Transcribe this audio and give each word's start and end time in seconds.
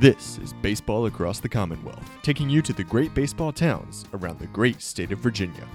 This 0.00 0.38
is 0.38 0.54
Baseball 0.54 1.04
Across 1.04 1.40
the 1.40 1.48
Commonwealth, 1.50 2.10
taking 2.22 2.48
you 2.48 2.62
to 2.62 2.72
the 2.72 2.82
great 2.82 3.12
baseball 3.12 3.52
towns 3.52 4.06
around 4.14 4.38
the 4.38 4.46
great 4.46 4.80
state 4.80 5.12
of 5.12 5.18
Virginia. 5.18 5.68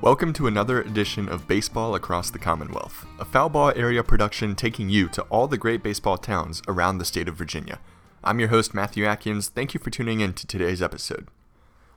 Welcome 0.00 0.32
to 0.32 0.46
another 0.46 0.80
edition 0.80 1.28
of 1.28 1.46
Baseball 1.46 1.94
Across 1.94 2.30
the 2.30 2.38
Commonwealth, 2.38 3.04
a 3.18 3.26
foul 3.26 3.50
ball 3.50 3.74
area 3.76 4.02
production 4.02 4.56
taking 4.56 4.88
you 4.88 5.06
to 5.08 5.20
all 5.24 5.46
the 5.46 5.58
great 5.58 5.82
baseball 5.82 6.16
towns 6.16 6.62
around 6.66 6.96
the 6.96 7.04
state 7.04 7.28
of 7.28 7.36
Virginia. 7.36 7.78
I'm 8.24 8.40
your 8.40 8.48
host, 8.48 8.72
Matthew 8.72 9.04
Atkins. 9.04 9.50
Thank 9.50 9.74
you 9.74 9.80
for 9.80 9.90
tuning 9.90 10.20
in 10.20 10.32
to 10.32 10.46
today's 10.46 10.80
episode. 10.80 11.28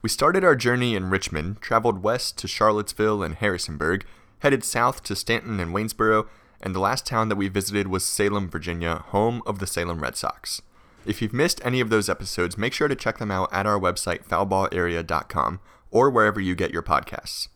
We 0.02 0.10
started 0.10 0.44
our 0.44 0.58
journey 0.58 0.94
in 0.94 1.10
Richmond, 1.10 1.62
traveled 1.62 2.04
west 2.04 2.38
to 2.40 2.50
Charlottesville 2.50 3.24
and 3.24 3.36
Harrisonburg, 3.36 4.06
headed 4.40 4.66
south 4.66 5.04
to 5.04 5.16
Staunton 5.16 5.62
and 5.62 5.74
Waynesboro, 5.74 6.28
and 6.64 6.74
the 6.74 6.80
last 6.80 7.06
town 7.06 7.28
that 7.28 7.36
we 7.36 7.50
visited 7.50 7.88
was 7.88 8.06
Salem, 8.06 8.50
Virginia, 8.50 9.04
home 9.08 9.44
of 9.46 9.60
the 9.60 9.68
Salem 9.68 10.00
Red 10.00 10.16
Sox. 10.16 10.62
If 11.06 11.22
you've 11.22 11.34
missed 11.34 11.60
any 11.66 11.82
of 11.82 11.90
those 11.90 12.08
episodes, 12.08 12.58
make 12.58 12.74
sure 12.74 12.88
to 12.88 12.96
check 12.96 13.18
them 13.18 13.30
out 13.30 13.52
at 13.52 13.66
our 13.66 13.78
website, 13.78 14.26
foulballarea.com, 14.26 15.60
or 15.92 16.10
wherever 16.10 16.40
you 16.40 16.56
get 16.56 16.72
your 16.72 16.82
podcasts. 16.82 17.50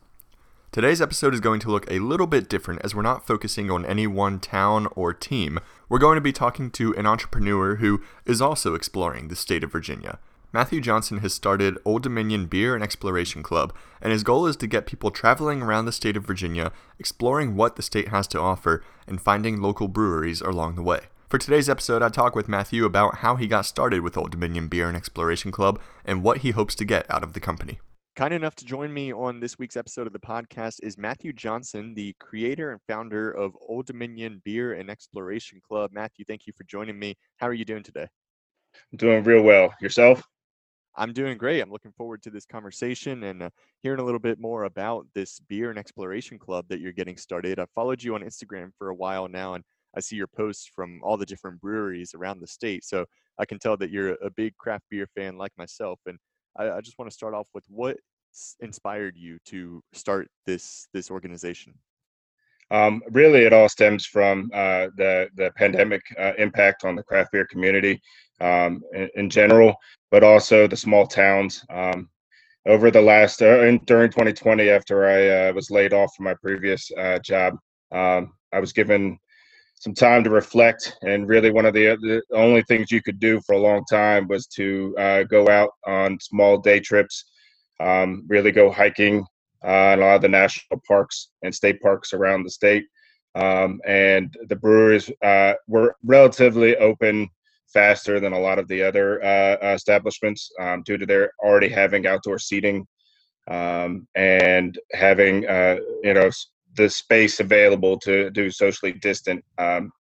Today's 0.74 1.02
episode 1.02 1.34
is 1.34 1.40
going 1.40 1.62
to 1.62 1.72
look 1.72 1.90
a 1.90 2.00
little 2.00 2.28
bit 2.28 2.50
different 2.50 2.82
as 2.84 2.94
we're 2.94 3.02
not 3.02 3.26
focusing 3.26 3.72
on 3.72 3.86
any 3.86 4.06
one 4.06 4.42
town 4.42 4.88
or 4.96 5.14
team. 5.14 5.60
We're 5.88 5.98
going 5.98 6.16
to 6.16 6.22
be 6.22 6.34
talking 6.34 6.70
to 6.72 6.94
an 6.96 7.06
entrepreneur 7.06 7.78
who 7.78 8.02
is 8.26 8.42
also 8.42 8.76
exploring 8.76 9.30
the 9.30 9.38
state 9.38 9.64
of 9.64 9.72
Virginia. 9.72 10.20
Matthew 10.54 10.80
Johnson 10.80 11.18
has 11.18 11.34
started 11.34 11.78
Old 11.84 12.04
Dominion 12.04 12.46
Beer 12.46 12.74
and 12.74 12.82
Exploration 12.82 13.44
Club, 13.44 13.74
and 14.02 14.14
his 14.14 14.24
goal 14.24 14.46
is 14.48 14.56
to 14.58 14.68
get 14.68 14.86
people 14.86 15.12
traveling 15.12 15.62
around 15.62 15.86
the 15.86 15.92
state 15.92 16.16
of 16.16 16.26
Virginia, 16.26 16.72
exploring 16.98 17.58
what 17.58 17.76
the 17.76 17.82
state 17.82 18.08
has 18.08 18.28
to 18.28 18.40
offer, 18.40 18.82
and 19.06 19.20
finding 19.20 19.62
local 19.62 19.90
breweries 19.90 20.40
along 20.40 20.76
the 20.76 20.82
way. 20.82 21.02
For 21.28 21.38
today's 21.38 21.68
episode, 21.68 22.02
I 22.02 22.08
talk 22.08 22.34
with 22.34 22.48
Matthew 22.48 22.86
about 22.86 23.16
how 23.16 23.36
he 23.36 23.46
got 23.46 23.66
started 23.66 24.00
with 24.00 24.16
Old 24.16 24.32
Dominion 24.32 24.70
Beer 24.70 24.88
and 24.88 24.96
Exploration 24.96 25.52
Club 25.52 25.82
and 26.06 26.24
what 26.24 26.38
he 26.38 26.52
hopes 26.52 26.76
to 26.76 26.86
get 26.86 27.06
out 27.12 27.24
of 27.24 27.34
the 27.34 27.42
company. 27.42 27.80
Kind 28.16 28.34
enough 28.34 28.56
to 28.56 28.66
join 28.66 28.94
me 28.94 29.12
on 29.12 29.42
this 29.42 29.60
week's 29.60 29.76
episode 29.76 30.08
of 30.08 30.14
the 30.14 30.20
podcast 30.20 30.80
is 30.82 30.98
Matthew 30.98 31.34
Johnson, 31.34 31.94
the 31.94 32.16
creator 32.22 32.72
and 32.72 32.80
founder 32.88 33.30
of 33.30 33.52
Old 33.68 33.86
Dominion 33.86 34.42
Beer 34.46 34.74
and 34.74 34.90
Exploration 34.90 35.60
Club. 35.68 35.92
Matthew, 35.92 36.24
thank 36.24 36.48
you 36.48 36.54
for 36.56 36.64
joining 36.64 36.98
me. 36.98 37.18
How 37.36 37.48
are 37.48 37.54
you 37.54 37.66
doing 37.66 37.84
today? 37.84 38.08
I'm 38.94 38.98
doing 38.98 39.26
real 39.26 39.44
well. 39.44 39.74
Yourself? 39.82 40.24
I'm 40.98 41.14
doing 41.14 41.38
great. 41.38 41.62
I'm 41.62 41.72
looking 41.72 41.92
forward 41.92 42.24
to 42.24 42.32
this 42.32 42.46
conversation 42.46 43.24
and 43.24 43.44
uh, 43.44 43.50
hearing 43.84 44.00
a 44.00 44.04
little 44.04 44.20
bit 44.20 44.40
more 44.40 44.64
about 44.64 45.06
this 45.14 45.40
beer 45.40 45.70
and 45.70 45.78
exploration 45.78 46.40
club 46.40 46.66
that 46.70 46.80
you're 46.80 46.92
getting 46.92 47.18
started. 47.18 47.60
I've 47.60 47.70
followed 47.76 48.02
you 48.02 48.16
on 48.16 48.22
Instagram 48.22 48.72
for 48.78 48.90
a 48.90 48.96
while 48.96 49.28
now, 49.28 49.54
and 49.54 49.64
I 49.96 50.00
see 50.00 50.16
your 50.16 50.28
posts 50.28 50.68
from 50.76 51.00
all 51.04 51.16
the 51.16 51.26
different 51.26 51.62
breweries 51.62 52.16
around 52.16 52.40
the 52.40 52.48
state. 52.48 52.84
So 52.84 53.06
I 53.38 53.46
can 53.46 53.60
tell 53.60 53.78
that 53.78 53.92
you're 53.92 54.14
a 54.24 54.32
big 54.32 54.58
craft 54.58 54.86
beer 54.90 55.08
fan 55.16 55.38
like 55.38 55.52
myself. 55.56 56.00
And 56.08 56.18
I, 56.58 56.72
I 56.72 56.82
just 56.82 56.98
want 56.98 57.12
to 57.12 57.16
start 57.16 57.36
off 57.36 57.48
with 57.54 57.66
what 57.68 57.98
inspired 58.60 59.16
you 59.18 59.38
to 59.46 59.84
start 59.94 60.30
this 60.46 60.88
this 60.94 61.12
organization. 61.12 61.76
Um, 62.70 63.02
really, 63.12 63.44
it 63.44 63.54
all 63.54 63.70
stems 63.70 64.06
from 64.06 64.50
uh, 64.54 64.88
the 64.98 65.30
the 65.36 65.52
pandemic 65.56 66.02
uh, 66.20 66.34
impact 66.38 66.84
on 66.84 66.96
the 66.96 67.04
craft 67.04 67.32
beer 67.32 67.48
community 67.48 68.02
um, 68.42 68.82
in, 68.94 69.10
in, 69.16 69.30
general, 69.30 69.76
but 70.12 70.24
also 70.24 70.68
the 70.68 70.76
small 70.76 71.08
towns. 71.08 71.64
Um, 71.70 72.10
over 72.66 72.92
the 72.92 73.02
last 73.02 73.42
uh, 73.42 73.62
in, 73.62 73.78
during 73.86 74.12
2020, 74.12 74.70
after 74.70 75.06
I 75.06 75.50
uh, 75.50 75.54
was 75.54 75.72
laid 75.72 75.94
off 75.94 76.14
from 76.16 76.26
my 76.26 76.36
previous 76.42 76.92
uh, 76.98 77.20
job, 77.20 77.56
um, 77.94 78.34
I 78.52 78.60
was 78.60 78.74
given 78.74 79.18
some 79.76 79.94
time 79.94 80.24
to 80.24 80.30
reflect. 80.30 80.98
And 81.04 81.28
really, 81.28 81.52
one 81.52 81.66
of 81.66 81.74
the, 81.74 81.98
the 82.02 82.22
only 82.34 82.64
things 82.64 82.92
you 82.92 83.02
could 83.02 83.20
do 83.20 83.40
for 83.46 83.54
a 83.54 83.60
long 83.60 83.86
time 83.90 84.28
was 84.28 84.48
to 84.48 84.94
uh, 84.98 85.24
go 85.24 85.48
out 85.48 85.70
on 85.86 86.20
small 86.20 86.58
day 86.58 86.80
trips, 86.80 87.26
um, 87.80 88.26
really 88.28 88.52
go 88.52 88.70
hiking 88.72 89.26
uh, 89.66 89.94
in 89.94 90.00
a 90.00 90.06
lot 90.06 90.16
of 90.16 90.22
the 90.22 90.30
national 90.30 90.82
parks 90.88 91.30
and 91.44 91.54
state 91.54 91.82
parks 91.82 92.14
around 92.14 92.44
the 92.44 92.50
state. 92.50 92.86
Um, 93.36 93.80
and 93.86 94.36
the 94.48 94.56
breweries 94.56 95.12
uh, 95.24 95.54
were 95.68 95.96
relatively 96.04 96.76
open 96.78 97.30
faster 97.68 98.20
than 98.20 98.34
a 98.34 98.40
lot 98.40 98.60
of 98.60 98.68
the 98.68 98.82
other 98.82 99.24
uh, 99.24 99.74
establishments 99.74 100.52
um, 100.60 100.82
due 100.84 100.98
to 100.98 101.06
their 101.06 101.32
already 101.44 101.70
having 101.70 102.08
outdoor 102.08 102.40
seating 102.40 102.88
um, 103.50 104.08
and 104.16 104.80
having 104.94 105.48
uh, 105.48 105.78
you 106.04 106.14
know 106.14 106.30
the 106.76 106.90
space 106.90 107.40
available 107.40 108.00
to 108.00 108.30
do 108.32 108.50
socially 108.50 108.94
distant 108.94 109.44
um, 109.58 109.92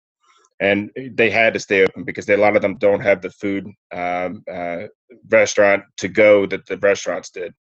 and 0.61 0.91
they 1.13 1.31
had 1.31 1.53
to 1.53 1.61
stay 1.61 1.83
open 1.83 2.05
because 2.05 2.25
they, 2.25 2.35
a 2.35 2.39
lot 2.39 2.57
of 2.57 2.63
them 2.63 2.77
don't 2.79 3.01
have 3.01 3.21
the 3.21 3.31
food 3.31 3.67
um, 3.93 4.43
uh, 4.51 4.85
restaurant 5.29 5.83
to 5.99 6.09
go 6.09 6.47
that 6.47 6.67
the 6.67 6.79
restaurants 6.79 7.31
did. 7.31 7.53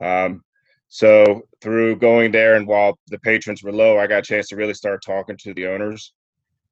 Um, 0.00 0.42
so 0.88 1.42
through 1.60 1.96
going 1.96 2.30
there 2.32 2.54
and 2.54 2.66
while 2.66 2.98
the 3.08 3.18
patrons 3.18 3.62
were 3.62 3.72
low, 3.72 3.98
I 3.98 4.06
got 4.06 4.18
a 4.18 4.22
chance 4.22 4.48
to 4.48 4.56
really 4.56 4.74
start 4.74 5.02
talking 5.04 5.36
to 5.38 5.54
the 5.54 5.66
owners. 5.66 6.12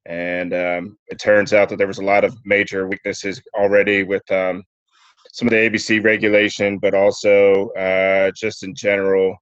And 0.06 0.52
um, 0.52 0.98
it 1.08 1.19
turns 1.19 1.52
out 1.52 1.69
that 1.70 1.76
there 1.76 1.86
was 1.86 1.98
a 1.98 2.04
lot 2.04 2.25
of 2.25 2.36
major 2.44 2.86
weaknesses 2.86 3.41
already 3.54 4.02
with 4.02 4.28
um, 4.30 4.62
some 5.32 5.48
of 5.48 5.52
the 5.52 5.56
ABC 5.56 6.04
regulation, 6.04 6.78
but 6.78 6.94
also 6.94 7.70
uh, 7.70 8.30
just 8.36 8.62
in 8.62 8.75
general. 8.75 9.36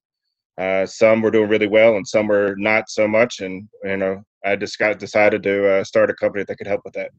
Uh, 0.58 0.86
some 0.86 1.20
were 1.20 1.30
doing 1.30 1.48
really 1.48 1.66
well, 1.66 1.96
and 1.96 2.06
some 2.06 2.28
were 2.28 2.54
not 2.58 2.88
so 2.88 3.08
much. 3.08 3.40
And 3.40 3.68
you 3.84 3.96
know, 3.96 4.22
I 4.44 4.54
just 4.54 4.78
got 4.78 4.98
decided 4.98 5.42
to 5.42 5.68
uh, 5.68 5.84
start 5.84 6.10
a 6.10 6.14
company 6.14 6.44
that 6.46 6.56
could 6.56 6.66
help 6.66 6.82
with 6.84 6.94
that. 6.94 7.10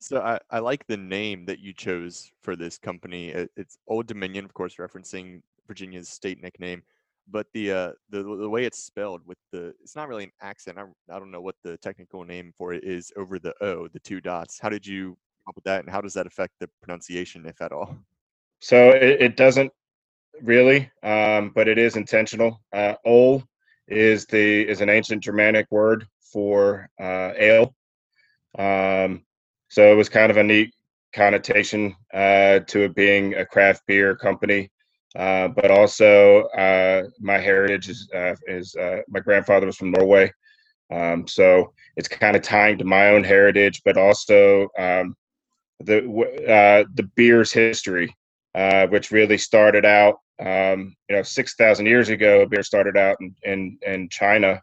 So 0.00 0.20
I, 0.20 0.38
I 0.50 0.60
like 0.60 0.86
the 0.86 0.96
name 0.96 1.44
that 1.46 1.58
you 1.58 1.72
chose 1.72 2.30
for 2.42 2.54
this 2.54 2.78
company. 2.78 3.30
It's 3.56 3.78
Old 3.88 4.06
Dominion, 4.06 4.44
of 4.44 4.54
course, 4.54 4.76
referencing 4.76 5.42
Virginia's 5.68 6.08
state 6.08 6.42
nickname, 6.42 6.82
but 7.30 7.46
the 7.52 7.70
uh, 7.70 7.92
the 8.10 8.22
the 8.22 8.48
way 8.48 8.64
it's 8.64 8.82
spelled 8.82 9.22
with 9.26 9.38
the 9.52 9.74
it's 9.82 9.94
not 9.94 10.08
really 10.08 10.24
an 10.24 10.32
accent. 10.42 10.78
I, 10.78 10.84
I 11.14 11.18
don't 11.18 11.30
know 11.30 11.40
what 11.40 11.56
the 11.62 11.76
technical 11.76 12.24
name 12.24 12.52
for 12.56 12.72
it 12.72 12.82
is 12.82 13.12
over 13.16 13.38
the 13.38 13.54
O, 13.60 13.86
the 13.86 14.00
two 14.00 14.20
dots. 14.20 14.58
How 14.58 14.68
did 14.68 14.86
you 14.86 15.10
come 15.10 15.50
up 15.50 15.54
with 15.54 15.64
that, 15.64 15.80
and 15.80 15.90
how 15.90 16.00
does 16.00 16.14
that 16.14 16.26
affect 16.26 16.54
the 16.58 16.68
pronunciation, 16.82 17.46
if 17.46 17.60
at 17.60 17.70
all? 17.72 17.96
So 18.60 18.90
it, 18.90 19.20
it 19.20 19.36
doesn't 19.36 19.70
really, 20.42 20.90
um, 21.02 21.52
but 21.54 21.68
it 21.68 21.78
is 21.78 21.96
intentional. 21.96 22.60
Uh, 22.72 22.94
Ol 23.04 23.44
is 23.86 24.26
the 24.26 24.68
is 24.68 24.80
an 24.80 24.88
ancient 24.88 25.22
Germanic 25.22 25.66
word 25.70 26.06
for 26.32 26.88
uh, 27.00 27.32
ale. 27.36 27.74
Um, 28.58 29.24
so 29.68 29.92
it 29.92 29.96
was 29.96 30.08
kind 30.08 30.30
of 30.30 30.38
a 30.38 30.42
neat 30.42 30.74
connotation 31.12 31.94
uh, 32.12 32.60
to 32.60 32.84
it 32.84 32.94
being 32.94 33.34
a 33.34 33.46
craft 33.46 33.82
beer 33.86 34.16
company. 34.16 34.70
Uh, 35.18 35.48
but 35.48 35.68
also 35.68 36.42
uh, 36.56 37.02
my 37.18 37.38
heritage 37.38 37.88
is 37.88 38.08
uh, 38.14 38.36
is 38.46 38.76
uh, 38.76 38.98
my 39.08 39.18
grandfather 39.18 39.66
was 39.66 39.76
from 39.76 39.90
Norway, 39.90 40.32
um, 40.92 41.26
so 41.26 41.72
it's 41.96 42.06
kind 42.06 42.36
of 42.36 42.42
tying 42.42 42.78
to 42.78 42.84
my 42.84 43.08
own 43.08 43.24
heritage, 43.24 43.82
but 43.84 43.96
also 43.96 44.68
um, 44.78 45.16
the 45.80 45.98
uh, 46.48 46.88
the 46.94 47.02
beer's 47.16 47.50
history, 47.50 48.14
which 48.90 49.10
really 49.10 49.36
started 49.38 49.84
out, 49.84 50.20
um, 50.38 50.94
you 51.10 51.16
know, 51.16 51.22
six 51.24 51.56
thousand 51.56 51.86
years 51.86 52.10
ago. 52.10 52.46
Beer 52.46 52.62
started 52.62 52.96
out 52.96 53.16
in 53.20 53.34
in, 53.42 53.78
in 53.84 54.08
China, 54.10 54.62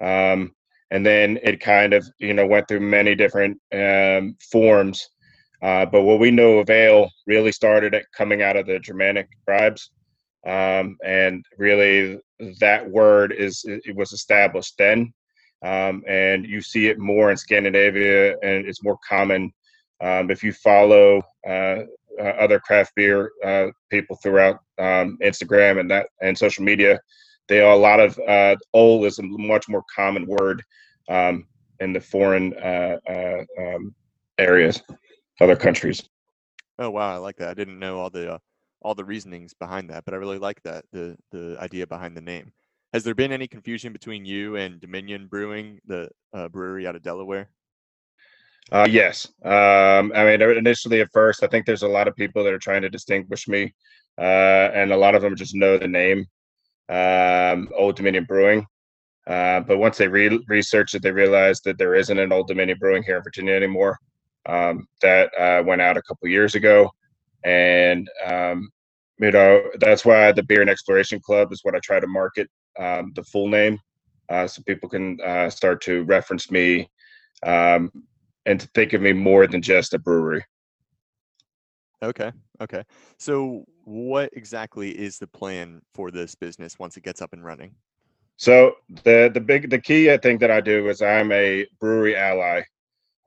um, 0.00 0.54
and 0.92 1.04
then 1.04 1.36
it 1.42 1.58
kind 1.58 1.92
of 1.92 2.06
you 2.20 2.32
know 2.32 2.46
went 2.46 2.68
through 2.68 2.78
many 2.78 3.16
different 3.16 3.60
um, 3.74 4.36
forms. 4.52 5.08
But 5.60 6.02
what 6.02 6.20
we 6.20 6.30
know 6.30 6.60
of 6.60 6.70
ale 6.70 7.10
really 7.26 7.50
started 7.50 7.92
at 7.92 8.04
coming 8.16 8.40
out 8.40 8.56
of 8.56 8.66
the 8.66 8.78
Germanic 8.78 9.26
tribes, 9.44 9.90
um, 10.46 10.96
and 11.04 11.44
really 11.58 12.20
that 12.60 12.88
word 12.88 13.32
is 13.32 13.62
it 13.64 13.94
was 13.96 14.12
established 14.12 14.74
then, 14.78 15.12
um, 15.64 16.02
and 16.08 16.46
you 16.46 16.60
see 16.60 16.88
it 16.88 16.98
more 16.98 17.30
in 17.30 17.36
Scandinavia, 17.36 18.36
and 18.42 18.66
it's 18.66 18.82
more 18.82 18.98
common 19.06 19.52
um, 20.00 20.30
if 20.30 20.42
you 20.42 20.52
follow 20.52 21.22
uh, 21.48 21.80
uh, 22.18 22.32
other 22.38 22.60
craft 22.60 22.92
beer 22.94 23.30
uh, 23.44 23.66
people 23.90 24.16
throughout 24.22 24.60
um, 24.78 25.18
Instagram 25.22 25.80
and 25.80 25.90
that 25.90 26.06
and 26.22 26.36
social 26.36 26.64
media. 26.64 26.98
They 27.48 27.60
are 27.60 27.72
a 27.72 27.76
lot 27.76 28.00
of 28.00 28.18
uh, 28.26 28.56
old 28.72 29.04
is 29.04 29.18
a 29.18 29.22
much 29.22 29.68
more 29.68 29.84
common 29.94 30.26
word 30.26 30.62
um, 31.08 31.46
in 31.80 31.92
the 31.92 32.00
foreign 32.00 32.54
uh, 32.54 32.96
um, 33.58 33.94
areas 34.38 34.82
other 35.40 35.56
countries. 35.56 36.02
Oh 36.78 36.90
wow, 36.90 37.14
I 37.14 37.16
like 37.18 37.36
that. 37.36 37.48
I 37.48 37.54
didn't 37.54 37.78
know 37.78 37.98
all 37.98 38.10
the 38.10 38.34
uh, 38.34 38.38
all 38.86 38.94
the 38.94 39.04
reasonings 39.04 39.52
behind 39.52 39.90
that, 39.90 40.04
but 40.04 40.14
I 40.14 40.16
really 40.18 40.38
like 40.38 40.62
that 40.62 40.84
the 40.92 41.16
the 41.32 41.56
idea 41.58 41.88
behind 41.88 42.16
the 42.16 42.20
name. 42.20 42.52
Has 42.92 43.02
there 43.02 43.16
been 43.16 43.32
any 43.32 43.48
confusion 43.48 43.92
between 43.92 44.24
you 44.24 44.54
and 44.54 44.80
Dominion 44.80 45.26
Brewing, 45.26 45.80
the 45.86 46.08
uh, 46.32 46.48
brewery 46.48 46.86
out 46.86 46.94
of 46.94 47.02
Delaware? 47.02 47.50
Uh, 48.70 48.86
yes. 48.88 49.26
Um, 49.44 50.12
I 50.14 50.24
mean, 50.24 50.40
initially 50.40 51.00
at 51.00 51.10
first, 51.12 51.42
I 51.42 51.48
think 51.48 51.66
there's 51.66 51.82
a 51.82 51.88
lot 51.88 52.06
of 52.06 52.14
people 52.14 52.44
that 52.44 52.52
are 52.52 52.60
trying 52.60 52.82
to 52.82 52.88
distinguish 52.88 53.48
me, 53.48 53.74
uh, 54.18 54.70
and 54.72 54.92
a 54.92 54.96
lot 54.96 55.16
of 55.16 55.22
them 55.22 55.34
just 55.34 55.56
know 55.56 55.76
the 55.76 55.88
name 55.88 56.24
um, 56.88 57.68
Old 57.76 57.96
Dominion 57.96 58.24
Brewing. 58.24 58.64
Uh, 59.26 59.60
but 59.60 59.78
once 59.78 59.98
they 59.98 60.06
re- 60.06 60.44
researched 60.46 60.94
it, 60.94 61.02
they 61.02 61.10
realized 61.10 61.64
that 61.64 61.76
there 61.76 61.96
isn't 61.96 62.18
an 62.18 62.32
Old 62.32 62.46
Dominion 62.46 62.78
Brewing 62.78 63.02
here 63.02 63.16
in 63.16 63.24
Virginia 63.24 63.54
anymore. 63.54 63.98
Um, 64.48 64.86
that 65.02 65.36
uh, 65.36 65.64
went 65.64 65.82
out 65.82 65.96
a 65.96 66.02
couple 66.02 66.28
years 66.28 66.54
ago, 66.54 66.88
and 67.42 68.08
um, 68.24 68.70
you 69.18 69.30
know 69.30 69.62
that's 69.80 70.04
why 70.04 70.32
the 70.32 70.42
Beer 70.42 70.60
and 70.60 70.70
Exploration 70.70 71.20
Club 71.20 71.52
is 71.52 71.60
what 71.62 71.74
I 71.74 71.80
try 71.80 72.00
to 72.00 72.06
market 72.06 72.48
um, 72.78 73.12
the 73.14 73.24
full 73.24 73.48
name, 73.48 73.78
uh, 74.28 74.46
so 74.46 74.62
people 74.66 74.88
can 74.88 75.18
uh, 75.20 75.50
start 75.50 75.80
to 75.82 76.04
reference 76.04 76.50
me 76.50 76.88
um, 77.44 77.90
and 78.44 78.60
to 78.60 78.68
think 78.74 78.92
of 78.92 79.02
me 79.02 79.12
more 79.12 79.46
than 79.46 79.62
just 79.62 79.94
a 79.94 79.98
brewery. 79.98 80.44
Okay. 82.02 82.30
Okay. 82.60 82.84
So, 83.18 83.64
what 83.84 84.30
exactly 84.34 84.90
is 84.90 85.18
the 85.18 85.26
plan 85.26 85.80
for 85.94 86.10
this 86.10 86.34
business 86.34 86.78
once 86.78 86.96
it 86.96 87.02
gets 87.02 87.22
up 87.22 87.32
and 87.32 87.44
running? 87.44 87.74
So 88.36 88.74
the 89.04 89.30
the 89.32 89.40
big 89.40 89.70
the 89.70 89.80
key 89.80 90.12
I 90.12 90.18
think 90.18 90.40
that 90.40 90.50
I 90.50 90.60
do 90.60 90.88
is 90.88 91.00
I'm 91.00 91.32
a 91.32 91.66
brewery 91.80 92.16
ally. 92.16 92.62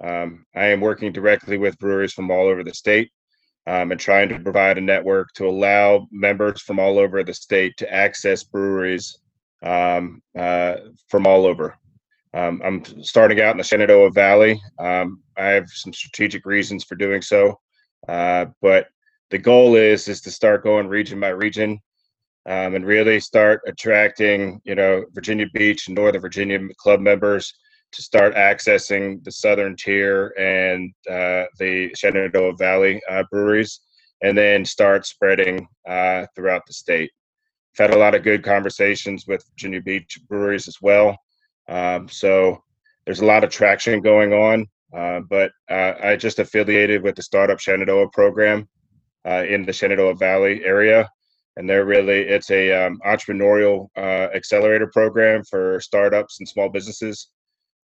Um, 0.03 0.45
I 0.55 0.67
am 0.67 0.81
working 0.81 1.11
directly 1.11 1.57
with 1.57 1.79
breweries 1.79 2.13
from 2.13 2.31
all 2.31 2.47
over 2.47 2.63
the 2.63 2.73
state 2.73 3.11
um, 3.69 3.91
and 3.91 3.99
trying 3.99 4.27
to 4.27 4.39
provide 4.39 4.79
a 4.79 4.81
network 4.81 5.31
to 5.33 5.47
allow 5.47 6.07
members 6.11 6.59
from 6.59 6.79
all 6.79 6.97
over 6.97 7.23
the 7.23 7.33
state 7.33 7.77
to 7.77 7.93
access 7.93 8.43
breweries 8.43 9.19
um, 9.61 10.23
uh, 10.37 10.75
from 11.07 11.27
all 11.27 11.45
over. 11.45 11.77
Um, 12.33 12.61
I'm 12.65 13.03
starting 13.03 13.41
out 13.41 13.51
in 13.51 13.57
the 13.57 13.63
Shenandoah 13.63 14.09
Valley. 14.09 14.59
Um, 14.79 15.21
I 15.37 15.49
have 15.49 15.69
some 15.69 15.93
strategic 15.93 16.47
reasons 16.47 16.83
for 16.83 16.95
doing 16.95 17.21
so, 17.21 17.59
uh, 18.07 18.47
but 18.59 18.87
the 19.29 19.37
goal 19.37 19.75
is 19.75 20.07
is 20.07 20.21
to 20.21 20.31
start 20.31 20.63
going 20.63 20.87
region 20.87 21.19
by 21.19 21.29
region 21.29 21.79
um, 22.47 22.73
and 22.73 22.85
really 22.87 23.19
start 23.19 23.61
attracting, 23.67 24.61
you 24.63 24.73
know, 24.73 25.05
Virginia 25.13 25.45
Beach 25.53 25.87
and 25.87 25.95
Northern 25.95 26.21
Virginia 26.21 26.59
club 26.79 27.01
members 27.01 27.53
to 27.91 28.01
start 28.01 28.35
accessing 28.35 29.23
the 29.23 29.31
Southern 29.31 29.75
Tier 29.75 30.33
and 30.37 30.91
uh, 31.09 31.45
the 31.57 31.91
Shenandoah 31.95 32.55
Valley 32.57 33.01
uh, 33.09 33.23
breweries, 33.31 33.79
and 34.21 34.37
then 34.37 34.65
start 34.65 35.05
spreading 35.05 35.67
uh, 35.87 36.25
throughout 36.35 36.63
the 36.67 36.73
state. 36.73 37.11
I've 37.73 37.89
had 37.89 37.95
a 37.95 37.99
lot 37.99 38.15
of 38.15 38.23
good 38.23 38.43
conversations 38.43 39.25
with 39.27 39.43
Virginia 39.51 39.81
Beach 39.81 40.19
breweries 40.27 40.67
as 40.67 40.77
well. 40.81 41.17
Um, 41.67 42.09
so 42.09 42.63
there's 43.05 43.21
a 43.21 43.25
lot 43.25 43.43
of 43.43 43.49
traction 43.49 44.01
going 44.01 44.33
on. 44.33 44.67
Uh, 44.95 45.19
but 45.29 45.51
uh, 45.69 45.93
I 46.01 46.15
just 46.15 46.39
affiliated 46.39 47.03
with 47.03 47.15
the 47.15 47.21
Startup 47.21 47.59
Shenandoah 47.59 48.09
program 48.09 48.67
uh, 49.27 49.43
in 49.47 49.63
the 49.63 49.73
Shenandoah 49.73 50.15
Valley 50.15 50.63
area 50.65 51.07
and 51.59 51.69
they're 51.69 51.85
really 51.85 52.21
it's 52.21 52.49
a 52.51 52.71
um, 52.71 52.99
entrepreneurial 53.05 53.87
accelerator 53.97 54.87
program 54.87 55.43
for 55.43 55.79
startups 55.81 56.39
and 56.39 56.47
small 56.47 56.69
businesses. 56.69 57.29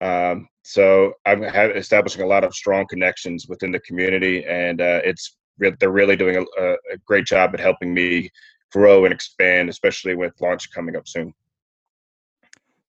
Um, 0.01 0.47
so 0.63 1.13
I'm 1.25 1.44
establishing 1.44 2.21
a 2.21 2.27
lot 2.27 2.44
of 2.44 2.53
strong 2.53 2.86
connections 2.88 3.47
within 3.47 3.71
the 3.71 3.80
community, 3.80 4.45
and 4.45 4.81
uh, 4.81 5.01
it's 5.03 5.38
they're 5.57 5.92
really 5.92 6.15
doing 6.15 6.45
a, 6.59 6.62
a, 6.74 6.97
great 7.06 7.25
job 7.25 7.51
at 7.53 7.62
helping 7.62 7.94
me 7.94 8.30
grow 8.74 9.06
and 9.06 9.13
expand, 9.13 9.69
especially 9.69 10.15
with 10.15 10.33
launch 10.42 10.69
coming 10.71 10.97
up 10.97 11.07
soon. 11.07 11.33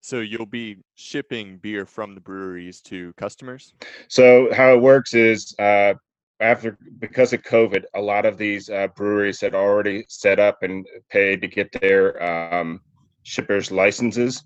So 0.00 0.20
you'll 0.20 0.47
be 0.47 0.79
shipping 0.94 1.58
beer 1.58 1.87
from 1.87 2.14
the 2.14 2.20
breweries 2.20 2.81
to 2.82 3.12
customers. 3.17 3.75
So 4.08 4.53
how 4.53 4.75
it 4.75 4.81
works 4.81 5.14
is 5.14 5.55
uh, 5.58 5.94
after 6.41 6.79
because 6.99 7.32
of 7.32 7.43
COVID, 7.43 7.85
a 7.94 8.00
lot 8.00 8.26
of 8.26 8.38
these 8.38 8.69
uh, 8.69 8.88
breweries 8.97 9.41
had 9.41 9.55
already 9.55 10.05
set 10.08 10.38
up 10.38 10.62
and 10.62 10.87
paid 11.11 11.41
to 11.43 11.49
get 11.49 11.70
their 11.81 12.23
um, 12.23 12.81
shippers 13.23 13.70
licenses. 13.70 14.44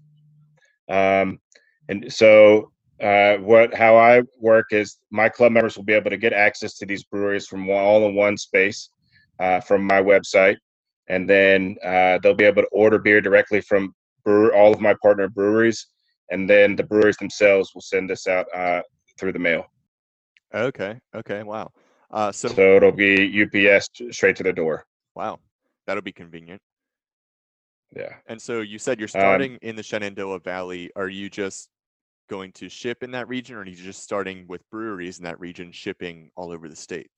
Um, 0.88 1.40
and 1.90 2.12
so, 2.12 2.70
uh, 3.02 3.36
what 3.38 3.74
how 3.74 3.96
I 3.96 4.22
work 4.38 4.66
is 4.70 4.98
my 5.10 5.28
club 5.28 5.52
members 5.52 5.76
will 5.76 5.84
be 5.84 5.92
able 5.92 6.10
to 6.10 6.16
get 6.16 6.32
access 6.32 6.78
to 6.78 6.86
these 6.86 7.02
breweries 7.02 7.46
from 7.48 7.68
all 7.68 8.06
in 8.08 8.14
one 8.14 8.36
space 8.36 8.90
uh, 9.40 9.60
from 9.60 9.84
my 9.84 10.00
website, 10.00 10.56
and 11.08 11.28
then 11.28 11.76
uh, 11.84 12.18
they'll 12.22 12.34
be 12.34 12.44
able 12.44 12.62
to 12.62 12.68
order 12.68 12.98
beer 12.98 13.20
directly 13.20 13.60
from 13.60 13.92
brewer, 14.24 14.54
all 14.54 14.72
of 14.72 14.80
my 14.80 14.94
partner 15.02 15.28
breweries, 15.28 15.88
and 16.30 16.48
then 16.48 16.76
the 16.76 16.84
breweries 16.84 17.16
themselves 17.16 17.72
will 17.74 17.82
send 17.82 18.08
this 18.08 18.28
out 18.28 18.46
uh, 18.54 18.82
through 19.18 19.32
the 19.32 19.38
mail. 19.38 19.66
Okay. 20.54 21.00
Okay. 21.14 21.42
Wow. 21.42 21.72
Uh, 22.12 22.30
so 22.30 22.48
so 22.48 22.76
it'll 22.76 22.92
be 22.92 23.42
UPS 23.42 23.88
straight 24.10 24.36
to 24.36 24.42
the 24.44 24.52
door. 24.52 24.84
Wow, 25.16 25.40
that'll 25.86 26.02
be 26.02 26.12
convenient. 26.12 26.60
Yeah. 27.96 28.14
And 28.26 28.40
so 28.40 28.60
you 28.60 28.78
said 28.78 29.00
you're 29.00 29.06
um 29.06 29.20
starting 29.20 29.52
um, 29.54 29.58
in 29.62 29.76
the 29.76 29.82
Shenandoah 29.82 30.40
Valley. 30.40 30.90
Are 30.94 31.08
you 31.08 31.28
just 31.28 31.68
going 32.30 32.52
to 32.52 32.68
ship 32.68 33.02
in 33.02 33.10
that 33.10 33.28
region, 33.28 33.56
or 33.56 33.62
are 33.62 33.66
you 33.66 33.74
just 33.74 34.04
starting 34.04 34.46
with 34.46 34.62
breweries 34.70 35.18
in 35.18 35.24
that 35.24 35.40
region, 35.40 35.72
shipping 35.72 36.30
all 36.36 36.52
over 36.52 36.68
the 36.68 36.76
state? 36.76 37.10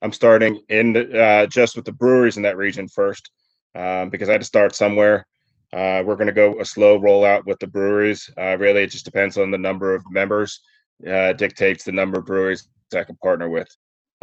I'm 0.00 0.12
starting 0.12 0.62
in 0.68 0.92
the, 0.92 1.20
uh, 1.20 1.46
just 1.46 1.74
with 1.74 1.84
the 1.84 1.92
breweries 1.92 2.36
in 2.36 2.44
that 2.44 2.56
region 2.56 2.86
first, 2.86 3.32
um, 3.74 4.08
because 4.08 4.28
I 4.28 4.32
had 4.32 4.40
to 4.40 4.46
start 4.46 4.76
somewhere. 4.76 5.26
Uh, 5.72 6.02
we're 6.06 6.14
going 6.14 6.28
to 6.28 6.32
go 6.32 6.60
a 6.60 6.64
slow 6.64 6.98
rollout 7.00 7.44
with 7.44 7.58
the 7.58 7.66
breweries. 7.66 8.30
Uh, 8.38 8.56
really, 8.56 8.84
it 8.84 8.90
just 8.92 9.04
depends 9.04 9.36
on 9.36 9.50
the 9.50 9.58
number 9.58 9.94
of 9.94 10.04
members. 10.10 10.60
Uh, 11.06 11.32
dictates 11.32 11.84
the 11.84 11.92
number 11.92 12.18
of 12.18 12.26
breweries 12.26 12.68
I 12.94 13.04
can 13.04 13.16
partner 13.16 13.48
with. 13.48 13.68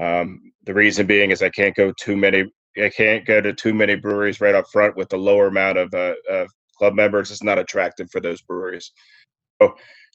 Um, 0.01 0.51
the 0.63 0.73
reason 0.73 1.05
being 1.05 1.31
is 1.31 1.41
I 1.41 1.49
can't 1.49 1.75
go 1.75 1.93
too 1.99 2.17
many. 2.17 2.51
I 2.81 2.89
can't 2.89 3.25
go 3.25 3.39
to 3.41 3.53
too 3.53 3.73
many 3.73 3.95
breweries 3.95 4.41
right 4.41 4.55
up 4.55 4.65
front 4.71 4.97
with 4.97 5.09
the 5.09 5.17
lower 5.17 5.47
amount 5.47 5.77
of, 5.77 5.93
uh, 5.93 6.15
of 6.29 6.49
club 6.77 6.93
members. 6.93 7.31
It's 7.31 7.43
not 7.43 7.59
attractive 7.59 8.09
for 8.11 8.19
those 8.19 8.41
breweries. 8.41 8.91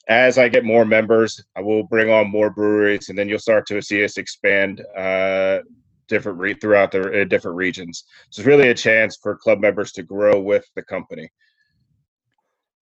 As 0.08 0.38
I 0.38 0.48
get 0.48 0.64
more 0.64 0.84
members, 0.84 1.42
I 1.56 1.60
will 1.60 1.84
bring 1.84 2.10
on 2.10 2.30
more 2.30 2.50
breweries, 2.50 3.08
and 3.08 3.18
then 3.18 3.28
you'll 3.28 3.38
start 3.38 3.66
to 3.68 3.80
see 3.80 4.02
us 4.02 4.16
expand 4.16 4.80
uh, 4.96 5.60
different 6.08 6.38
re- 6.38 6.54
throughout 6.54 6.90
the 6.90 7.22
uh, 7.22 7.24
different 7.24 7.56
regions. 7.56 8.04
So 8.30 8.40
it's 8.40 8.46
really 8.46 8.68
a 8.68 8.74
chance 8.74 9.18
for 9.22 9.36
club 9.36 9.60
members 9.60 9.92
to 9.92 10.02
grow 10.02 10.40
with 10.40 10.64
the 10.74 10.82
company. 10.82 11.30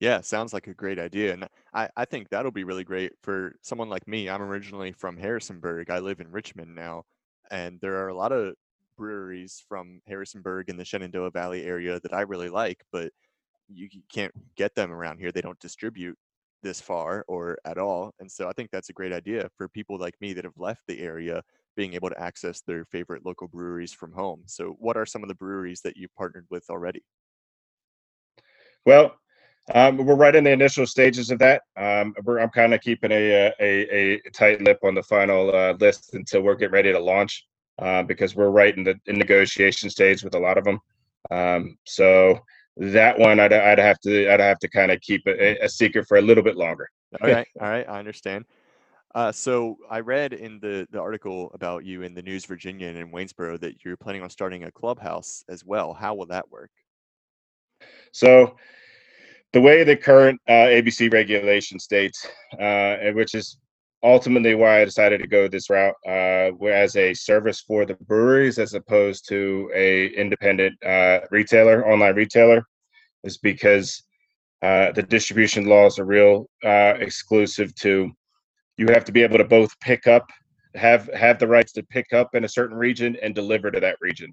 Yeah, 0.00 0.20
sounds 0.20 0.52
like 0.52 0.68
a 0.68 0.74
great 0.74 0.98
idea. 0.98 1.32
And 1.32 1.48
I, 1.74 1.88
I 1.96 2.04
think 2.04 2.28
that'll 2.28 2.52
be 2.52 2.64
really 2.64 2.84
great 2.84 3.12
for 3.22 3.56
someone 3.62 3.90
like 3.90 4.06
me. 4.06 4.28
I'm 4.28 4.42
originally 4.42 4.92
from 4.92 5.16
Harrisonburg. 5.16 5.90
I 5.90 5.98
live 5.98 6.20
in 6.20 6.30
Richmond 6.30 6.74
now. 6.74 7.04
And 7.50 7.80
there 7.80 7.96
are 7.96 8.08
a 8.08 8.16
lot 8.16 8.30
of 8.30 8.54
breweries 8.96 9.62
from 9.68 10.00
Harrisonburg 10.06 10.68
and 10.68 10.78
the 10.78 10.84
Shenandoah 10.84 11.32
Valley 11.32 11.64
area 11.64 11.98
that 12.00 12.14
I 12.14 12.22
really 12.22 12.48
like, 12.48 12.84
but 12.92 13.12
you 13.68 13.88
can't 14.12 14.32
get 14.56 14.74
them 14.74 14.92
around 14.92 15.18
here. 15.18 15.32
They 15.32 15.40
don't 15.40 15.58
distribute 15.58 16.16
this 16.62 16.80
far 16.80 17.24
or 17.28 17.58
at 17.64 17.78
all. 17.78 18.12
And 18.20 18.30
so 18.30 18.48
I 18.48 18.52
think 18.52 18.70
that's 18.70 18.88
a 18.88 18.94
great 18.94 19.12
idea 19.12 19.48
for 19.56 19.68
people 19.68 19.98
like 19.98 20.14
me 20.20 20.32
that 20.32 20.44
have 20.44 20.56
left 20.56 20.82
the 20.86 21.00
area 21.00 21.42
being 21.76 21.94
able 21.94 22.10
to 22.10 22.20
access 22.20 22.60
their 22.60 22.84
favorite 22.86 23.24
local 23.24 23.46
breweries 23.46 23.92
from 23.92 24.12
home. 24.12 24.42
So, 24.46 24.76
what 24.80 24.96
are 24.96 25.06
some 25.06 25.22
of 25.22 25.28
the 25.28 25.34
breweries 25.34 25.80
that 25.82 25.96
you've 25.96 26.14
partnered 26.16 26.46
with 26.50 26.68
already? 26.70 27.04
Well, 28.84 29.14
um, 29.74 29.98
we're 29.98 30.16
right 30.16 30.34
in 30.34 30.44
the 30.44 30.50
initial 30.50 30.86
stages 30.86 31.30
of 31.30 31.38
that. 31.38 31.62
Um, 31.76 32.14
I'm 32.26 32.48
kind 32.50 32.74
of 32.74 32.80
keeping 32.80 33.12
a, 33.12 33.52
a, 33.60 34.16
a 34.16 34.20
tight 34.32 34.62
lip 34.62 34.78
on 34.82 34.94
the 34.94 35.02
final 35.02 35.54
uh, 35.54 35.74
list 35.78 36.14
until 36.14 36.42
we're 36.42 36.56
getting 36.56 36.72
ready 36.72 36.92
to 36.92 36.98
launch, 36.98 37.46
uh, 37.80 38.02
because 38.02 38.34
we're 38.34 38.50
right 38.50 38.76
in 38.76 38.82
the 38.82 38.98
in 39.06 39.16
negotiation 39.16 39.90
stage 39.90 40.24
with 40.24 40.34
a 40.34 40.38
lot 40.38 40.58
of 40.58 40.64
them. 40.64 40.80
Um, 41.30 41.78
so 41.84 42.40
that 42.78 43.18
one, 43.18 43.40
I'd, 43.40 43.52
I'd 43.52 43.78
have 43.78 43.98
to 44.00 44.32
I'd 44.32 44.40
have 44.40 44.58
to 44.60 44.68
kind 44.68 44.90
of 44.90 45.00
keep 45.00 45.26
a, 45.26 45.64
a, 45.64 45.68
secret 45.68 46.06
for 46.06 46.18
a 46.18 46.22
little 46.22 46.44
bit 46.44 46.56
longer. 46.56 46.88
all 47.20 47.28
right, 47.28 47.46
all 47.60 47.68
right, 47.68 47.88
I 47.88 47.98
understand. 47.98 48.44
Uh, 49.14 49.32
so 49.32 49.76
I 49.90 50.00
read 50.00 50.32
in 50.32 50.60
the 50.60 50.86
the 50.90 51.00
article 51.00 51.50
about 51.54 51.84
you 51.84 52.02
in 52.02 52.14
the 52.14 52.22
News 52.22 52.44
Virginia 52.44 52.86
and 52.86 52.96
in 52.96 53.10
Waynesboro 53.10 53.58
that 53.60 53.84
you're 53.84 53.96
planning 53.96 54.22
on 54.22 54.30
starting 54.30 54.64
a 54.64 54.70
clubhouse 54.70 55.44
as 55.48 55.64
well. 55.64 55.92
How 55.92 56.14
will 56.14 56.26
that 56.26 56.48
work? 56.50 56.70
So 58.12 58.56
the 59.52 59.60
way 59.60 59.82
the 59.82 59.96
current 59.96 60.40
uh, 60.46 60.68
ABC 60.68 61.12
regulation 61.12 61.78
states, 61.78 62.26
uh, 62.60 62.96
which 63.12 63.34
is 63.34 63.58
ultimately 64.02 64.54
why 64.54 64.80
I 64.80 64.84
decided 64.84 65.20
to 65.20 65.26
go 65.26 65.48
this 65.48 65.70
route 65.70 65.94
uh, 66.06 66.50
as 66.66 66.96
a 66.96 67.14
service 67.14 67.60
for 67.60 67.84
the 67.84 67.94
breweries 67.94 68.58
as 68.58 68.74
opposed 68.74 69.28
to 69.28 69.70
a 69.74 70.06
independent 70.08 70.82
uh, 70.84 71.20
retailer, 71.30 71.86
online 71.90 72.14
retailer, 72.14 72.62
is 73.24 73.38
because 73.38 74.02
uh, 74.62 74.92
the 74.92 75.02
distribution 75.02 75.66
laws 75.66 75.98
are 75.98 76.04
real 76.04 76.48
uh, 76.64 76.94
exclusive 76.98 77.74
to. 77.76 78.10
You 78.76 78.86
have 78.88 79.04
to 79.06 79.12
be 79.12 79.24
able 79.24 79.38
to 79.38 79.44
both 79.44 79.70
pick 79.80 80.06
up, 80.06 80.30
have 80.76 81.10
have 81.12 81.40
the 81.40 81.48
rights 81.48 81.72
to 81.72 81.82
pick 81.82 82.12
up 82.12 82.34
in 82.34 82.44
a 82.44 82.48
certain 82.48 82.76
region 82.76 83.16
and 83.20 83.34
deliver 83.34 83.72
to 83.72 83.80
that 83.80 83.96
region. 84.00 84.32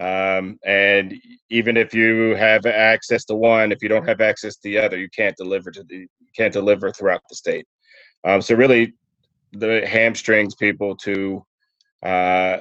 Um, 0.00 0.58
and 0.64 1.14
even 1.50 1.76
if 1.76 1.92
you 1.92 2.34
have 2.36 2.64
access 2.64 3.24
to 3.26 3.34
one, 3.34 3.72
if 3.72 3.82
you 3.82 3.88
don't 3.88 4.08
have 4.08 4.20
access 4.20 4.54
to 4.56 4.60
the 4.62 4.78
other, 4.78 4.96
you 4.96 5.08
can't 5.10 5.36
deliver 5.36 5.70
to 5.70 5.82
the 5.82 5.96
you 5.96 6.28
can't 6.34 6.52
deliver 6.52 6.90
throughout 6.90 7.20
the 7.28 7.36
state. 7.36 7.66
Um, 8.24 8.42
so 8.42 8.54
really, 8.54 8.94
the 9.52 9.86
hamstrings 9.86 10.54
people 10.54 10.96
to 10.96 11.44
uh, 12.02 12.58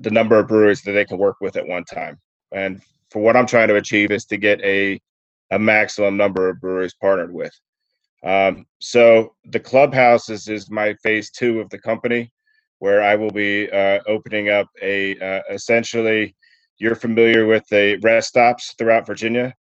the 0.00 0.10
number 0.10 0.38
of 0.38 0.48
breweries 0.48 0.82
that 0.82 0.92
they 0.92 1.04
can 1.04 1.18
work 1.18 1.36
with 1.40 1.56
at 1.56 1.66
one 1.66 1.84
time. 1.84 2.18
And 2.52 2.80
for 3.10 3.20
what 3.22 3.36
I'm 3.36 3.46
trying 3.46 3.68
to 3.68 3.76
achieve 3.76 4.10
is 4.10 4.24
to 4.26 4.36
get 4.36 4.60
a 4.62 5.00
a 5.50 5.58
maximum 5.58 6.16
number 6.16 6.48
of 6.48 6.60
breweries 6.60 6.94
partnered 7.00 7.32
with. 7.32 7.52
Um, 8.22 8.66
so 8.80 9.34
the 9.46 9.60
clubhouses 9.60 10.48
is 10.48 10.70
my 10.70 10.94
phase 11.02 11.30
two 11.30 11.60
of 11.60 11.70
the 11.70 11.78
company, 11.78 12.30
where 12.80 13.02
I 13.02 13.14
will 13.16 13.30
be 13.30 13.70
uh, 13.70 14.00
opening 14.06 14.50
up 14.50 14.68
a 14.82 15.18
uh, 15.18 15.42
essentially. 15.50 16.34
You're 16.80 16.94
familiar 16.94 17.46
with 17.46 17.66
the 17.68 17.98
rest 18.02 18.28
stops 18.28 18.74
throughout 18.78 19.06
Virginia. 19.06 19.52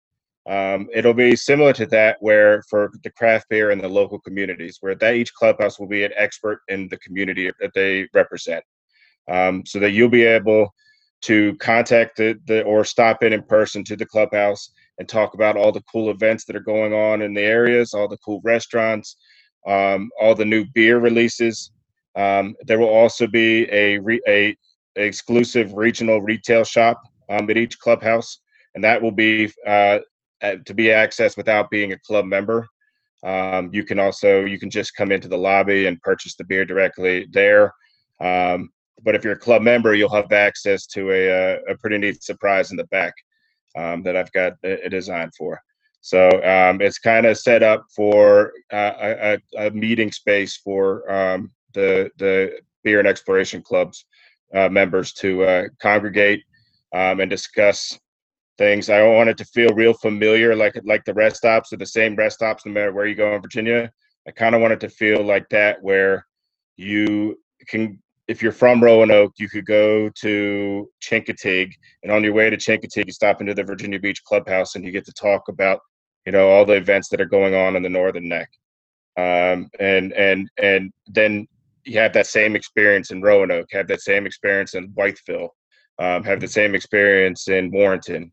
Um, 0.48 0.88
it'll 0.92 1.14
be 1.14 1.34
similar 1.34 1.72
to 1.72 1.86
that, 1.86 2.18
where 2.20 2.62
for 2.70 2.92
the 3.02 3.10
craft 3.10 3.48
beer 3.48 3.70
and 3.70 3.80
the 3.80 3.88
local 3.88 4.20
communities, 4.20 4.78
where 4.80 4.94
that 4.94 5.14
each 5.14 5.34
clubhouse 5.34 5.78
will 5.78 5.88
be 5.88 6.04
an 6.04 6.12
expert 6.16 6.60
in 6.68 6.88
the 6.88 6.98
community 6.98 7.50
that 7.60 7.72
they 7.74 8.08
represent, 8.14 8.62
um, 9.28 9.66
so 9.66 9.80
that 9.80 9.90
you'll 9.90 10.08
be 10.08 10.22
able 10.22 10.72
to 11.22 11.56
contact 11.56 12.16
the, 12.16 12.38
the 12.46 12.62
or 12.62 12.84
stop 12.84 13.24
in 13.24 13.32
in 13.32 13.42
person 13.42 13.82
to 13.82 13.96
the 13.96 14.06
clubhouse 14.06 14.70
and 14.98 15.08
talk 15.08 15.34
about 15.34 15.56
all 15.56 15.72
the 15.72 15.82
cool 15.90 16.10
events 16.10 16.44
that 16.44 16.56
are 16.56 16.60
going 16.60 16.92
on 16.92 17.22
in 17.22 17.34
the 17.34 17.42
areas, 17.42 17.92
all 17.92 18.06
the 18.06 18.18
cool 18.18 18.40
restaurants, 18.44 19.16
um, 19.66 20.10
all 20.20 20.34
the 20.34 20.44
new 20.44 20.64
beer 20.74 20.98
releases. 20.98 21.72
Um, 22.14 22.54
there 22.62 22.78
will 22.78 22.88
also 22.88 23.26
be 23.26 23.70
a, 23.72 23.98
re- 23.98 24.22
a, 24.28 24.56
exclusive 24.98 25.74
regional 25.74 26.22
retail 26.22 26.64
shop 26.64 27.02
um, 27.28 27.50
at 27.50 27.58
each 27.58 27.78
clubhouse, 27.78 28.38
and 28.74 28.82
that 28.82 29.02
will 29.02 29.12
be 29.12 29.52
uh, 29.66 29.98
to 30.40 30.74
be 30.74 30.84
accessed 30.84 31.36
without 31.36 31.70
being 31.70 31.92
a 31.92 31.98
club 32.00 32.24
member. 32.24 32.66
Um, 33.24 33.70
you 33.72 33.84
can 33.84 33.98
also 33.98 34.44
you 34.44 34.58
can 34.58 34.70
just 34.70 34.94
come 34.94 35.10
into 35.10 35.28
the 35.28 35.38
lobby 35.38 35.86
and 35.86 36.00
purchase 36.02 36.36
the 36.36 36.44
beer 36.44 36.64
directly 36.64 37.26
there. 37.32 37.72
Um, 38.20 38.70
but 39.02 39.14
if 39.14 39.24
you're 39.24 39.34
a 39.34 39.38
club 39.38 39.62
member, 39.62 39.94
you'll 39.94 40.14
have 40.14 40.32
access 40.32 40.86
to 40.88 41.10
a, 41.10 41.28
a, 41.28 41.54
a 41.70 41.76
pretty 41.78 41.98
neat 41.98 42.22
surprise 42.22 42.70
in 42.70 42.76
the 42.76 42.84
back 42.84 43.14
um, 43.76 44.02
that 44.02 44.16
I've 44.16 44.32
got 44.32 44.54
a, 44.64 44.88
design 44.88 45.30
for. 45.36 45.60
So 46.00 46.28
um, 46.44 46.80
it's 46.80 46.98
kind 46.98 47.26
of 47.26 47.36
set 47.36 47.62
up 47.62 47.84
for 47.94 48.52
uh, 48.72 48.92
a, 48.98 49.38
a, 49.58 49.70
meeting 49.70 50.12
space 50.12 50.56
for 50.56 51.10
um, 51.12 51.50
the 51.74 52.10
the 52.16 52.60
beer 52.84 53.00
and 53.00 53.08
exploration 53.08 53.62
clubs 53.62 54.04
uh, 54.54 54.68
members 54.68 55.12
to 55.14 55.42
uh, 55.44 55.64
congregate 55.82 56.42
um, 56.94 57.20
and 57.20 57.28
discuss 57.28 57.98
things. 58.58 58.90
I 58.90 59.02
want 59.02 59.30
it 59.30 59.38
to 59.38 59.44
feel 59.46 59.70
real 59.74 59.94
familiar, 59.94 60.54
like 60.56 60.78
like 60.84 61.04
the 61.04 61.14
rest 61.14 61.36
stops 61.36 61.72
are 61.72 61.76
the 61.78 61.86
same 61.86 62.16
rest 62.16 62.36
stops 62.36 62.66
no 62.66 62.72
matter 62.72 62.92
where 62.92 63.06
you 63.06 63.14
go 63.14 63.34
in 63.34 63.42
Virginia. 63.42 63.90
I 64.26 64.30
kind 64.32 64.54
of 64.54 64.60
want 64.60 64.72
it 64.72 64.80
to 64.80 64.88
feel 64.88 65.22
like 65.22 65.48
that, 65.50 65.82
where 65.82 66.26
you 66.76 67.38
can 67.68 68.02
if 68.28 68.42
you're 68.42 68.52
from 68.52 68.82
Roanoke, 68.82 69.34
you 69.38 69.48
could 69.48 69.66
go 69.66 70.10
to 70.10 70.90
Chincoteague, 71.00 71.72
and 72.02 72.10
on 72.10 72.24
your 72.24 72.32
way 72.32 72.50
to 72.50 72.56
Chincoteague, 72.56 73.06
you 73.06 73.12
stop 73.12 73.40
into 73.40 73.54
the 73.54 73.62
Virginia 73.62 74.00
Beach 74.00 74.22
Clubhouse, 74.24 74.74
and 74.74 74.84
you 74.84 74.90
get 74.90 75.06
to 75.06 75.12
talk 75.12 75.48
about, 75.48 75.80
you 76.24 76.32
know, 76.32 76.48
all 76.48 76.64
the 76.64 76.74
events 76.74 77.08
that 77.10 77.20
are 77.20 77.26
going 77.26 77.54
on 77.54 77.76
in 77.76 77.82
the 77.82 77.88
Northern 77.88 78.28
Neck, 78.28 78.50
um, 79.16 79.70
and 79.78 80.12
and 80.12 80.48
and 80.58 80.92
then 81.08 81.46
you 81.84 81.98
have 82.00 82.12
that 82.14 82.26
same 82.26 82.56
experience 82.56 83.12
in 83.12 83.22
Roanoke, 83.22 83.68
have 83.72 83.86
that 83.88 84.00
same 84.00 84.26
experience 84.26 84.74
in 84.74 84.90
Wytheville, 84.92 85.50
um, 86.00 86.24
have 86.24 86.40
the 86.40 86.48
same 86.48 86.74
experience 86.74 87.48
in 87.48 87.70
Warrenton, 87.70 88.32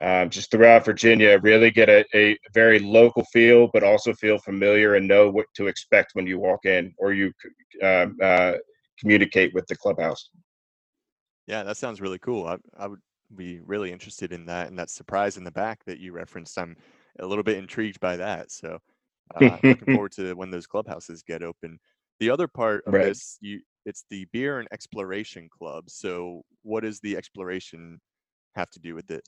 um, 0.00 0.30
just 0.30 0.50
throughout 0.50 0.84
Virginia. 0.84 1.38
Really 1.42 1.70
get 1.70 1.88
a, 1.88 2.04
a 2.14 2.38
very 2.54 2.78
local 2.78 3.24
feel, 3.32 3.68
but 3.72 3.82
also 3.82 4.12
feel 4.14 4.38
familiar 4.38 4.94
and 4.94 5.06
know 5.06 5.30
what 5.30 5.46
to 5.56 5.66
expect 5.66 6.10
when 6.14 6.26
you 6.26 6.38
walk 6.38 6.64
in, 6.64 6.94
or 6.98 7.12
you 7.12 7.32
um, 7.82 8.16
uh, 8.22 8.54
communicate 8.98 9.54
with 9.54 9.66
the 9.66 9.76
clubhouse. 9.76 10.30
Yeah, 11.46 11.62
that 11.64 11.76
sounds 11.76 12.00
really 12.00 12.18
cool. 12.18 12.46
I, 12.46 12.56
I 12.78 12.86
would 12.86 13.00
be 13.36 13.60
really 13.60 13.92
interested 13.92 14.32
in 14.32 14.46
that 14.46 14.68
and 14.68 14.78
that 14.78 14.90
surprise 14.90 15.36
in 15.36 15.44
the 15.44 15.50
back 15.50 15.84
that 15.84 15.98
you 15.98 16.12
referenced. 16.12 16.58
I'm 16.58 16.76
a 17.18 17.26
little 17.26 17.44
bit 17.44 17.58
intrigued 17.58 18.00
by 18.00 18.16
that. 18.16 18.50
So 18.50 18.78
uh, 19.36 19.58
looking 19.62 19.76
forward 19.94 20.12
to 20.12 20.34
when 20.34 20.50
those 20.50 20.66
clubhouses 20.66 21.22
get 21.22 21.42
open. 21.42 21.78
The 22.18 22.30
other 22.30 22.48
part 22.48 22.84
of 22.86 22.94
right. 22.94 23.04
this, 23.04 23.38
you 23.40 23.60
it's 23.86 24.04
the 24.10 24.26
beer 24.32 24.58
and 24.58 24.68
exploration 24.72 25.48
club. 25.50 25.84
So 25.88 26.42
what 26.62 26.82
does 26.82 27.00
the 27.00 27.16
exploration 27.16 27.98
have 28.54 28.70
to 28.70 28.80
do 28.80 28.94
with 28.94 29.10
it? 29.10 29.22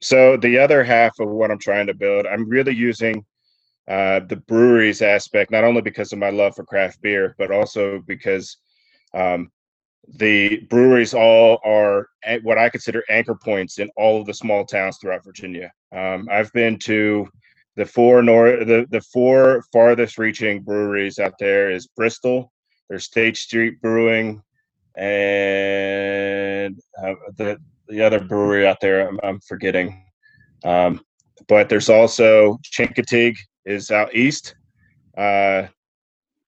So 0.00 0.36
the 0.36 0.58
other 0.58 0.84
half 0.84 1.18
of 1.18 1.28
what 1.28 1.50
I'm 1.50 1.58
trying 1.58 1.86
to 1.88 1.94
build, 1.94 2.26
I'm 2.26 2.48
really 2.48 2.74
using 2.74 3.24
uh, 3.88 4.20
the 4.20 4.36
breweries 4.36 5.02
aspect, 5.02 5.50
not 5.50 5.64
only 5.64 5.80
because 5.80 6.12
of 6.12 6.18
my 6.18 6.30
love 6.30 6.54
for 6.54 6.64
craft 6.64 7.00
beer, 7.02 7.34
but 7.38 7.50
also 7.50 8.00
because 8.06 8.56
um, 9.14 9.50
the 10.16 10.60
breweries 10.70 11.14
all 11.14 11.58
are 11.64 12.08
what 12.42 12.58
I 12.58 12.68
consider 12.68 13.02
anchor 13.10 13.34
points 13.34 13.78
in 13.78 13.90
all 13.96 14.20
of 14.20 14.26
the 14.26 14.34
small 14.34 14.64
towns 14.64 14.98
throughout 14.98 15.24
Virginia. 15.24 15.72
Um, 15.92 16.28
I've 16.30 16.52
been 16.52 16.78
to 16.80 17.28
the 17.76 17.86
four 17.86 18.22
north, 18.22 18.66
the, 18.66 18.86
the 18.90 19.00
four 19.00 19.62
farthest 19.72 20.18
reaching 20.18 20.62
breweries 20.62 21.18
out 21.18 21.34
there 21.38 21.70
is 21.70 21.86
Bristol, 21.86 22.52
there's 22.88 23.04
State 23.04 23.36
Street 23.36 23.80
Brewing, 23.80 24.42
and 24.96 26.78
uh, 27.02 27.14
the 27.36 27.58
the 27.88 28.02
other 28.02 28.20
brewery 28.20 28.66
out 28.66 28.80
there 28.80 29.08
I'm, 29.08 29.18
I'm 29.22 29.40
forgetting. 29.40 30.04
Um, 30.64 31.00
but 31.48 31.68
there's 31.68 31.88
also 31.88 32.58
Chincoteague, 32.64 33.36
is 33.64 33.90
out 33.90 34.14
east. 34.14 34.54
Uh, 35.16 35.66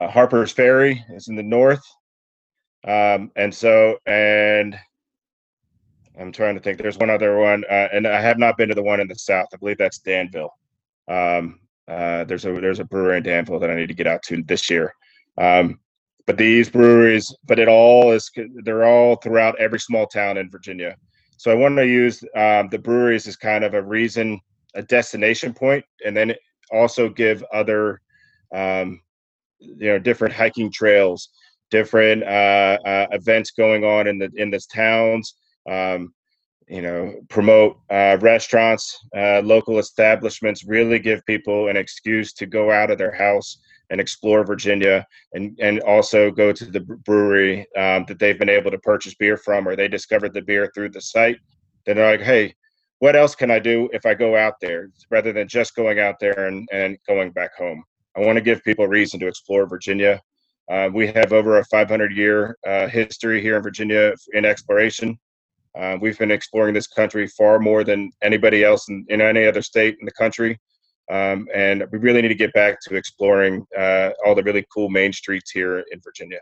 uh, 0.01 0.09
Harper's 0.09 0.53
Ferry 0.53 1.05
is 1.11 1.29
in 1.29 1.37
the 1.37 1.43
north. 1.43 1.83
Um, 2.87 3.31
and 3.37 3.55
so, 3.55 3.99
and 4.07 4.79
I'm 6.19 6.33
trying 6.33 6.55
to 6.55 6.61
think. 6.61 6.79
There's 6.79 6.99
one 6.99 7.11
other 7.11 7.39
one, 7.39 7.65
uh, 7.71 7.89
and 7.93 8.07
I 8.07 8.21
have 8.21 8.39
not 8.39 8.57
been 8.57 8.71
to 8.71 8.75
the 8.75 8.83
one 8.83 9.01
in 9.01 9.09
the 9.09 9.15
south. 9.15 9.49
I 9.53 9.59
believe 9.59 9.79
that's 9.79 9.99
Danville. 9.99 10.53
Um, 11.09 11.61
uh, 11.87 12.25
there's 12.25 12.47
a 12.47 12.53
there's 12.53 12.81
a 12.81 12.85
brewery 12.85 13.19
in 13.19 13.23
Danville 13.23 13.59
that 13.59 13.71
I 13.71 13.75
need 13.75 13.89
to 13.89 13.95
get 13.95 14.07
out 14.07 14.23
to 14.25 14.43
this 14.45 14.71
year. 14.71 14.95
Um, 15.37 15.81
but 16.27 16.39
these 16.39 16.71
breweries, 16.71 17.35
but 17.45 17.59
it 17.59 17.69
all 17.69 18.13
is 18.13 18.31
they're 18.65 18.85
all 18.85 19.17
throughout 19.17 19.59
every 19.59 19.81
small 19.81 20.07
town 20.07 20.39
in 20.39 20.51
Virginia. 20.51 20.97
So 21.41 21.51
I 21.51 21.55
want 21.55 21.75
to 21.79 21.87
use 21.87 22.23
um, 22.37 22.69
the 22.69 22.79
breweries 22.79 23.27
as 23.27 23.35
kind 23.35 23.65
of 23.65 23.73
a 23.73 23.81
reason, 23.81 24.39
a 24.75 24.83
destination 24.83 25.55
point, 25.55 25.83
and 26.05 26.15
then 26.15 26.35
also 26.71 27.09
give 27.09 27.43
other 27.51 28.03
um, 28.55 29.01
you 29.59 29.89
know 29.89 29.99
different 29.99 30.35
hiking 30.35 30.71
trails 30.71 31.31
different 31.71 32.23
uh, 32.25 32.77
uh, 32.85 33.07
events 33.13 33.53
going 33.53 33.85
on 33.85 34.07
in 34.07 34.19
the 34.19 34.31
in 34.37 34.51
the 34.51 34.61
towns 34.71 35.35
um, 35.71 36.13
you 36.71 36.83
know 36.83 37.15
promote 37.29 37.79
uh, 37.91 38.17
restaurants 38.21 38.97
uh, 39.17 39.41
local 39.41 39.79
establishments 39.79 40.65
really 40.65 40.99
give 40.99 41.25
people 41.27 41.69
an 41.69 41.77
excuse 41.77 42.33
to 42.33 42.47
go 42.47 42.71
out 42.71 42.91
of 42.91 42.99
their 42.99 43.13
house 43.13 43.59
and 43.91 44.01
explore 44.01 44.45
virginia 44.45 45.05
and 45.35 45.59
and 45.61 45.81
also 45.81 46.31
go 46.31 46.53
to 46.53 46.65
the 46.65 46.81
brewery 46.81 47.67
um, 47.77 48.05
that 48.07 48.19
they've 48.19 48.39
been 48.39 48.49
able 48.49 48.71
to 48.71 48.79
purchase 48.79 49.15
beer 49.15 49.37
from 49.37 49.67
or 49.67 49.75
they 49.75 49.89
discovered 49.89 50.33
the 50.33 50.43
beer 50.43 50.71
through 50.75 50.89
the 50.89 51.01
site 51.01 51.39
then 51.85 51.97
they're 51.97 52.11
like 52.11 52.23
hey 52.25 52.55
what 53.01 53.17
else 53.17 53.35
can 53.35 53.51
I 53.51 53.59
do 53.59 53.89
if 53.93 54.07
I 54.07 54.15
go 54.15 54.37
out 54.37 54.61
there 54.61 54.91
rather 55.11 55.33
than 55.33 55.49
just 55.49 55.75
going 55.75 55.99
out 55.99 56.17
there 56.21 56.47
and, 56.47 56.69
and 56.71 56.99
going 57.09 57.31
back 57.31 57.57
home? 57.57 57.83
I 58.15 58.21
want 58.21 58.37
to 58.37 58.43
give 58.43 58.63
people 58.63 58.85
a 58.85 58.89
reason 58.89 59.19
to 59.21 59.27
explore 59.27 59.67
Virginia. 59.67 60.21
Uh, 60.71 60.91
we 60.93 61.07
have 61.09 61.33
over 61.33 61.59
a 61.59 61.65
500 61.65 62.15
year 62.15 62.57
uh, 62.67 62.87
history 62.89 63.41
here 63.41 63.57
in 63.57 63.63
Virginia 63.63 64.13
in 64.35 64.45
exploration. 64.45 65.19
Uh, 65.79 65.97
we've 66.01 66.19
been 66.19 66.31
exploring 66.31 66.75
this 66.75 66.87
country 66.87 67.27
far 67.27 67.59
more 67.59 67.85
than 67.85 68.11
anybody 68.23 68.65
else 68.65 68.89
in, 68.89 69.05
in 69.09 69.21
any 69.21 69.47
other 69.47 69.63
state 69.63 69.97
in 70.01 70.05
the 70.05 70.13
country. 70.13 70.59
Um, 71.11 71.49
and 71.55 71.85
we 71.91 71.99
really 71.99 72.23
need 72.23 72.29
to 72.29 72.35
get 72.35 72.53
back 72.53 72.79
to 72.83 72.95
exploring 72.95 73.67
uh, 73.77 74.11
all 74.25 74.35
the 74.35 74.43
really 74.43 74.65
cool 74.73 74.89
main 74.89 75.13
streets 75.13 75.51
here 75.51 75.85
in 75.91 76.01
Virginia. 76.03 76.39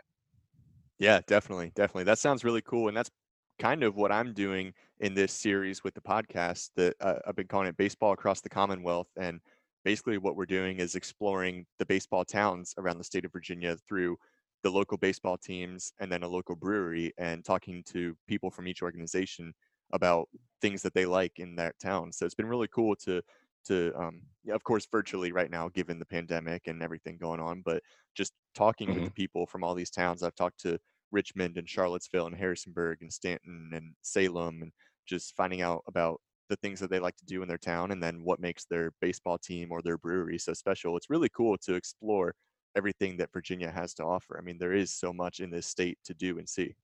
Yeah, 0.99 1.21
definitely. 1.27 1.71
Definitely. 1.75 2.03
That 2.03 2.19
sounds 2.19 2.43
really 2.43 2.61
cool. 2.61 2.87
And 2.87 2.95
that's 2.95 3.09
kind 3.57 3.83
of 3.83 3.95
what 3.95 4.11
I'm 4.11 4.33
doing 4.33 4.73
in 4.99 5.13
this 5.13 5.33
series 5.33 5.83
with 5.83 5.93
the 5.93 6.01
podcast 6.01 6.69
that 6.75 6.95
uh, 7.01 7.15
I've 7.27 7.35
been 7.35 7.47
calling 7.47 7.67
it 7.67 7.77
Baseball 7.77 8.11
Across 8.11 8.41
the 8.41 8.49
Commonwealth. 8.49 9.07
And 9.19 9.39
basically, 9.85 10.17
what 10.17 10.35
we're 10.35 10.45
doing 10.45 10.79
is 10.79 10.95
exploring 10.95 11.65
the 11.79 11.85
baseball 11.85 12.25
towns 12.25 12.73
around 12.77 12.97
the 12.97 13.03
state 13.03 13.25
of 13.25 13.31
Virginia 13.31 13.77
through 13.87 14.17
the 14.63 14.69
local 14.69 14.97
baseball 14.97 15.37
teams 15.37 15.93
and 15.99 16.11
then 16.11 16.23
a 16.23 16.27
local 16.27 16.55
brewery 16.55 17.13
and 17.17 17.45
talking 17.45 17.83
to 17.87 18.15
people 18.27 18.51
from 18.51 18.67
each 18.67 18.81
organization 18.81 19.53
about 19.93 20.27
things 20.61 20.81
that 20.81 20.93
they 20.93 21.05
like 21.05 21.39
in 21.39 21.55
that 21.55 21.75
town. 21.81 22.11
So 22.11 22.25
it's 22.25 22.35
been 22.35 22.47
really 22.47 22.67
cool 22.67 22.95
to 23.03 23.21
to 23.65 23.91
um, 23.97 24.21
of 24.51 24.63
course 24.63 24.87
virtually 24.89 25.33
right 25.33 25.51
now 25.51 25.67
given 25.69 25.99
the 25.99 26.05
pandemic 26.05 26.67
and 26.67 26.81
everything 26.81 27.17
going 27.17 27.41
on 27.41 27.61
but 27.65 27.83
just 28.15 28.31
talking 28.55 28.87
mm-hmm. 28.87 29.01
with 29.01 29.05
the 29.05 29.11
people 29.11 29.45
from 29.45 29.65
all 29.65 29.75
these 29.75 29.89
towns 29.89 30.23
i've 30.23 30.33
talked 30.35 30.57
to 30.61 30.79
richmond 31.11 31.57
and 31.57 31.67
charlottesville 31.67 32.27
and 32.27 32.37
harrisonburg 32.37 32.99
and 33.01 33.11
staunton 33.11 33.69
and 33.73 33.93
salem 34.01 34.61
and 34.61 34.71
just 35.05 35.35
finding 35.35 35.61
out 35.61 35.83
about 35.87 36.21
the 36.49 36.55
things 36.57 36.79
that 36.79 36.89
they 36.89 36.99
like 36.99 37.15
to 37.17 37.25
do 37.25 37.41
in 37.41 37.47
their 37.47 37.57
town 37.57 37.91
and 37.91 38.01
then 38.01 38.23
what 38.23 38.39
makes 38.39 38.65
their 38.65 38.91
baseball 39.01 39.37
team 39.37 39.71
or 39.71 39.81
their 39.81 39.97
brewery 39.97 40.37
so 40.37 40.53
special. 40.53 40.97
It's 40.97 41.09
really 41.09 41.29
cool 41.29 41.57
to 41.59 41.75
explore 41.75 42.33
everything 42.75 43.17
that 43.17 43.33
Virginia 43.33 43.69
has 43.69 43.93
to 43.95 44.03
offer. 44.03 44.37
I 44.37 44.41
mean, 44.41 44.57
there 44.57 44.73
is 44.73 44.91
so 44.91 45.11
much 45.13 45.39
in 45.39 45.49
this 45.49 45.67
state 45.67 45.97
to 46.05 46.13
do 46.13 46.37
and 46.37 46.47
see. 46.47 46.75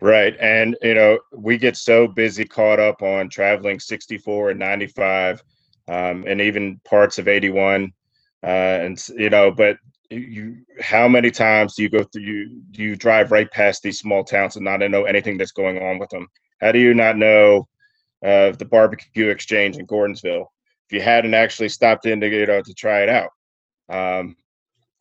Right. 0.00 0.36
And, 0.40 0.76
you 0.82 0.94
know, 0.94 1.18
we 1.32 1.56
get 1.56 1.76
so 1.76 2.06
busy 2.06 2.44
caught 2.44 2.80
up 2.80 3.02
on 3.02 3.28
traveling 3.28 3.80
64 3.80 4.50
and 4.50 4.58
95 4.58 5.42
um, 5.88 6.24
and 6.26 6.40
even 6.40 6.80
parts 6.84 7.18
of 7.18 7.28
81. 7.28 7.92
Uh, 8.42 8.46
and 8.46 9.08
you 9.16 9.30
know, 9.30 9.50
but 9.50 9.76
you, 10.10 10.58
how 10.80 11.06
many 11.06 11.30
times 11.30 11.74
do 11.74 11.82
you 11.82 11.88
go 11.88 12.02
through? 12.02 12.22
You 12.22 12.62
do 12.70 12.82
you 12.82 12.96
drive 12.96 13.32
right 13.32 13.50
past 13.50 13.82
these 13.82 13.98
small 13.98 14.24
towns 14.24 14.56
and 14.56 14.64
not 14.64 14.80
know 14.80 15.04
anything 15.04 15.36
that's 15.36 15.52
going 15.52 15.82
on 15.82 15.98
with 15.98 16.10
them? 16.10 16.26
How 16.60 16.72
do 16.72 16.78
you 16.78 16.94
not 16.94 17.16
know 17.16 17.68
uh, 18.24 18.52
the 18.52 18.64
barbecue 18.64 19.28
exchange 19.28 19.76
in 19.76 19.86
Gordonsville 19.86 20.46
if 20.88 20.92
you 20.92 21.00
hadn't 21.00 21.34
actually 21.34 21.68
stopped 21.68 22.06
in 22.06 22.20
to 22.20 22.28
you 22.28 22.46
know 22.46 22.62
to 22.62 22.74
try 22.74 23.02
it 23.02 23.08
out? 23.08 23.30
Um, 23.90 24.36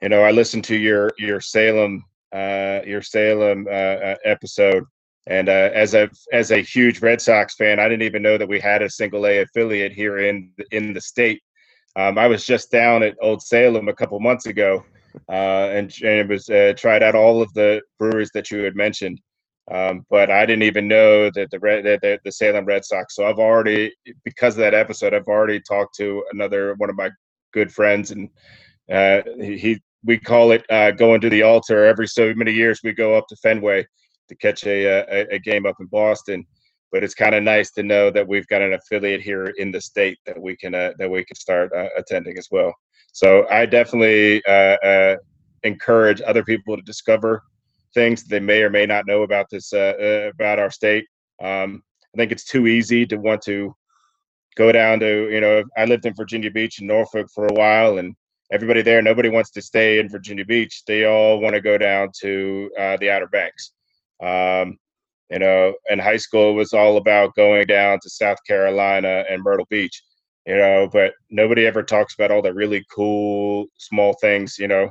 you 0.02 0.10
know, 0.10 0.24
I 0.24 0.32
listened 0.32 0.64
to 0.66 0.76
your 0.76 1.12
your 1.18 1.42
Salem 1.42 2.04
uh, 2.34 2.82
your 2.86 3.02
Salem 3.02 3.68
uh, 3.68 3.98
uh 4.10 4.16
episode, 4.26 4.84
and 5.28 5.50
uh, 5.50 5.70
as 5.74 5.94
a 5.94 6.10
as 6.34 6.52
a 6.52 6.62
huge 6.62 7.02
Red 7.02 7.22
Sox 7.22 7.56
fan, 7.56 7.80
I 7.80 7.88
didn't 7.88 8.04
even 8.04 8.22
know 8.22 8.38
that 8.38 8.48
we 8.48 8.60
had 8.60 8.82
a 8.82 8.90
single 8.90 9.28
A 9.28 9.42
affiliate 9.42 9.94
here 9.94 10.20
in 10.20 10.52
in 10.72 10.94
the 10.94 11.02
state. 11.02 11.42
Um, 11.96 12.18
I 12.18 12.28
was 12.28 12.46
just 12.46 12.72
down 12.72 13.04
at 13.04 13.18
Old 13.22 13.42
Salem 13.42 13.90
a 13.90 13.94
couple 13.94 14.20
months 14.20 14.46
ago, 14.46 14.86
uh, 15.28 15.70
and, 15.72 15.94
and, 16.04 16.20
it 16.20 16.28
was 16.28 16.48
uh, 16.50 16.74
tried 16.78 17.02
out 17.02 17.16
all 17.16 17.42
of 17.42 17.52
the 17.54 17.82
breweries 17.98 18.30
that 18.36 18.52
you 18.52 18.60
had 18.60 18.76
mentioned. 18.76 19.20
Um, 19.72 20.06
but 20.10 20.30
I 20.32 20.46
didn't 20.46 20.64
even 20.64 20.88
know 20.88 21.30
that 21.32 21.50
the, 21.52 21.60
Red, 21.60 21.86
that, 21.86 22.02
the 22.02 22.20
the 22.24 22.32
Salem 22.32 22.66
Red 22.66 22.86
Sox. 22.86 23.16
So 23.16 23.26
I've 23.26 23.40
already, 23.40 23.94
because 24.24 24.54
of 24.54 24.60
that 24.60 24.74
episode, 24.74 25.14
I've 25.14 25.28
already 25.28 25.60
talked 25.60 25.96
to 25.98 26.24
another 26.32 26.76
one 26.78 26.90
of 26.90 26.96
my 26.96 27.10
good 27.54 27.74
friends, 27.74 28.12
and 28.12 28.30
uh, 28.92 29.22
he 29.40 29.80
we 30.04 30.18
call 30.18 30.52
it 30.52 30.64
uh, 30.70 30.92
going 30.92 31.22
to 31.22 31.30
the 31.30 31.44
altar. 31.44 31.86
Every 31.86 32.08
so 32.08 32.34
many 32.36 32.52
years, 32.52 32.82
we 32.84 32.94
go 32.94 33.16
up 33.16 33.28
to 33.28 33.36
Fenway 33.38 33.86
to 34.30 34.36
catch 34.36 34.66
a 34.66 34.86
a, 34.86 35.36
a 35.36 35.40
game 35.40 35.66
up 35.66 35.76
in 35.80 35.88
Boston. 35.88 36.46
But 36.92 37.04
it's 37.04 37.14
kind 37.14 37.36
of 37.36 37.44
nice 37.44 37.70
to 37.72 37.84
know 37.84 38.10
that 38.10 38.28
we've 38.28 38.48
got 38.48 38.64
an 38.64 38.74
affiliate 38.74 39.22
here 39.22 39.54
in 39.58 39.72
the 39.72 39.80
state 39.80 40.18
that 40.26 40.42
we 40.42 40.58
can 40.58 40.74
uh, 40.74 40.94
that 40.98 41.10
we 41.10 41.24
can 41.24 41.36
start 41.36 41.72
uh, 41.74 41.90
attending 41.98 42.38
as 42.38 42.48
well. 42.50 42.74
So 43.12 43.48
I 43.50 43.66
definitely 43.66 44.44
uh, 44.46 44.78
uh, 44.84 45.16
encourage 45.64 46.22
other 46.22 46.44
people 46.44 46.76
to 46.76 46.82
discover 46.84 47.44
things 47.94 48.24
they 48.24 48.40
may 48.40 48.62
or 48.64 48.70
may 48.70 48.86
not 48.86 49.06
know 49.06 49.24
about 49.24 49.48
this 49.52 49.72
about 49.74 50.60
our 50.60 50.72
state. 50.72 51.06
Um, 51.42 51.84
I 52.16 52.18
think 52.18 52.32
it's 52.32 52.46
too 52.46 52.66
easy 52.66 53.06
to 53.06 53.18
want 53.18 53.42
to 53.44 53.76
go 54.56 54.72
down 54.72 55.00
to 55.02 55.30
you 55.30 55.42
know 55.42 55.64
I 55.78 55.86
lived 55.86 56.08
in 56.08 56.16
Virginia 56.16 56.50
Beach 56.50 56.80
and 56.80 56.88
Norfolk 56.88 57.28
for 57.34 57.46
a 57.46 57.54
while 57.54 58.00
and 58.00 58.16
everybody 58.52 58.82
there, 58.82 59.02
nobody 59.02 59.30
wants 59.30 59.52
to 59.52 59.62
stay 59.62 60.00
in 60.00 60.10
Virginia 60.10 60.46
Beach. 60.46 60.84
They 60.86 61.06
all 61.06 61.40
want 61.40 61.56
to 61.56 61.62
go 61.62 61.78
down 61.78 62.10
to 62.22 62.72
uh, 62.78 62.98
the 62.98 63.12
Outer 63.12 63.28
Banks. 63.28 63.72
Um, 64.22 64.78
you 65.30 65.40
know, 65.40 65.74
in 65.90 66.00
high 66.00 66.18
school, 66.18 66.52
it 66.52 66.56
was 66.56 66.74
all 66.74 66.98
about 66.98 67.36
going 67.36 67.68
down 67.68 68.00
to 68.02 68.10
South 68.10 68.40
Carolina 68.48 69.24
and 69.30 69.44
Myrtle 69.44 69.68
Beach. 69.70 70.02
You 70.48 70.56
know, 70.56 70.90
but 70.92 71.14
nobody 71.30 71.68
ever 71.68 71.84
talks 71.84 72.16
about 72.16 72.32
all 72.32 72.42
the 72.42 72.54
really 72.54 72.84
cool 72.94 73.68
small 73.78 74.14
things. 74.14 74.58
You 74.58 74.68
know, 74.68 74.90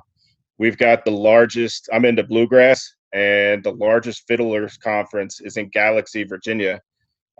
we've 0.59 0.79
got 0.79 1.05
the 1.05 1.11
largest. 1.11 1.89
I'm 1.93 2.05
into 2.05 2.23
bluegrass, 2.23 2.89
and 3.13 3.65
the 3.65 3.73
largest 3.73 4.23
fiddlers 4.29 4.77
conference 4.77 5.41
is 5.41 5.57
in 5.57 5.71
Galax, 5.71 6.29
Virginia. 6.29 6.81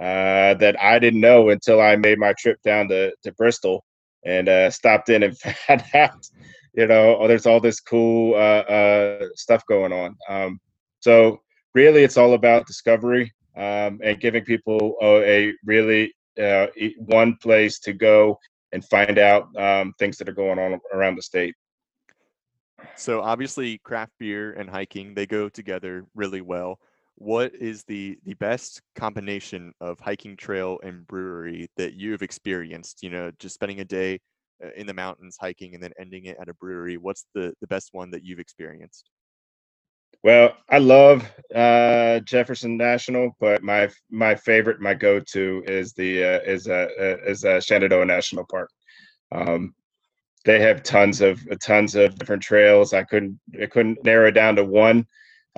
Uh, 0.01 0.55
that 0.55 0.81
I 0.81 1.01
didn't 1.01 1.21
know 1.21 1.49
until 1.49 1.81
I 1.81 1.97
made 1.97 2.21
my 2.21 2.33
trip 2.39 2.63
down 2.63 2.87
to, 2.89 3.13
to 3.25 3.33
Bristol 3.33 3.85
and 4.25 4.49
uh, 4.49 4.71
stopped 4.71 5.09
in 5.09 5.23
and 5.23 5.39
found 5.67 5.85
out, 5.95 6.27
you 6.75 6.87
know, 6.87 7.17
oh, 7.19 7.29
there's 7.29 7.47
all 7.47 7.61
this 7.61 7.81
cool 7.81 8.35
uh, 8.35 8.65
uh, 8.71 9.29
stuff 9.35 9.63
going 9.69 9.93
on. 9.93 10.17
Um, 10.29 10.61
so 11.01 11.41
really, 11.75 12.05
it's 12.05 12.17
all 12.17 12.35
about 12.35 12.67
discovery 12.67 13.33
um, 13.57 14.01
and 14.03 14.21
giving 14.21 14.45
people 14.45 14.97
a, 15.03 15.53
really 15.65 16.13
uh, 16.41 16.69
one 16.99 17.37
place 17.43 17.81
to 17.81 17.93
go 17.93 18.39
and 18.73 18.85
find 18.85 19.19
out 19.19 19.49
um, 19.57 19.93
things 19.99 20.19
that 20.19 20.29
are 20.29 20.35
going 20.35 20.59
on 20.59 20.79
around 20.93 21.17
the 21.17 21.23
state. 21.23 21.55
So 22.95 23.23
obviously, 23.23 23.79
craft 23.79 24.13
beer 24.19 24.53
and 24.53 24.71
hiking 24.71 25.15
they 25.15 25.27
go 25.27 25.49
together 25.49 26.07
really 26.15 26.41
well 26.41 26.79
what 27.19 27.53
is 27.55 27.85
the 27.85 28.17
the 28.25 28.35
best 28.35 28.81
combination 28.95 29.73
of 29.81 29.99
hiking 29.99 30.37
trail 30.37 30.79
and 30.85 31.07
brewery 31.07 31.69
that 31.77 31.95
you've 31.95 32.23
experienced? 32.23 33.03
You 33.03 33.11
know 33.11 33.31
just 33.39 33.55
spending 33.55 33.81
a 33.81 33.85
day 33.85 34.21
uh, 34.65 34.71
in 34.77 34.87
the 34.87 34.95
mountains 34.95 35.37
hiking 35.39 35.75
and 35.75 35.83
then 35.83 35.93
ending 35.99 36.27
it 36.27 36.37
at 36.41 36.49
a 36.49 36.55
brewery 36.55 36.97
what's 36.97 37.27
the 37.35 37.53
the 37.61 37.67
best 37.67 37.91
one 37.93 38.11
that 38.13 38.23
you've 38.25 38.39
experienced? 38.39 39.11
Well 40.23 40.57
i 40.69 40.79
love 40.79 41.31
uh, 41.55 42.21
jefferson 42.21 42.77
national 42.77 43.37
but 43.41 43.63
my 43.63 43.91
my 44.11 44.35
favorite 44.35 44.81
my 44.81 44.95
go-to 44.95 45.63
is 45.67 45.93
the 45.95 46.25
uh, 46.25 46.41
is 46.45 46.69
uh, 46.69 46.89
uh 47.01 47.17
is 47.27 47.45
uh, 47.45 47.61
shenandoah 47.61 48.07
national 48.07 48.47
park. 48.49 48.71
Um, 49.33 49.75
they 50.45 50.61
have 50.61 50.85
tons 50.85 51.21
of 51.21 51.41
tons 51.61 51.97
of 51.97 52.17
different 52.17 52.43
trails. 52.43 52.93
I 52.95 53.03
couldn't 53.03 53.41
i 53.61 53.67
couldn't 53.67 54.05
narrow 54.05 54.29
it 54.29 54.33
down 54.33 54.55
to 54.57 54.65
one 54.65 55.05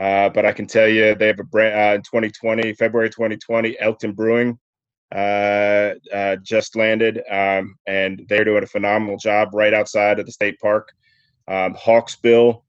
uh, 0.00 0.30
but 0.30 0.46
I 0.46 0.52
can 0.52 0.66
tell 0.66 0.88
you 0.88 1.14
they 1.14 1.26
have 1.26 1.38
a 1.38 1.44
brand 1.44 1.74
uh, 1.74 1.94
in 1.96 2.02
2020, 2.02 2.72
February 2.74 3.10
2020, 3.10 3.78
Elkton 3.78 4.12
Brewing 4.12 4.58
uh, 5.14 5.94
uh, 6.12 6.36
just 6.36 6.74
landed, 6.74 7.20
um, 7.30 7.74
and 7.86 8.24
they're 8.28 8.44
doing 8.44 8.62
a 8.62 8.66
phenomenal 8.66 9.18
job 9.18 9.50
right 9.52 9.74
outside 9.74 10.18
of 10.18 10.26
the 10.26 10.32
state 10.32 10.58
park. 10.58 10.88
Um, 11.48 11.74
Hawksbill, 11.74 12.62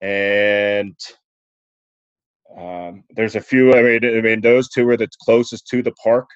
and 0.00 0.96
um, 2.58 3.04
there's 3.10 3.36
a 3.36 3.40
few. 3.40 3.74
I 3.74 3.82
mean, 3.82 4.04
I 4.04 4.20
mean, 4.20 4.40
those 4.40 4.68
two 4.68 4.88
are 4.88 4.96
the 4.96 5.08
closest 5.22 5.66
to 5.68 5.82
the 5.82 5.92
park. 5.92 6.28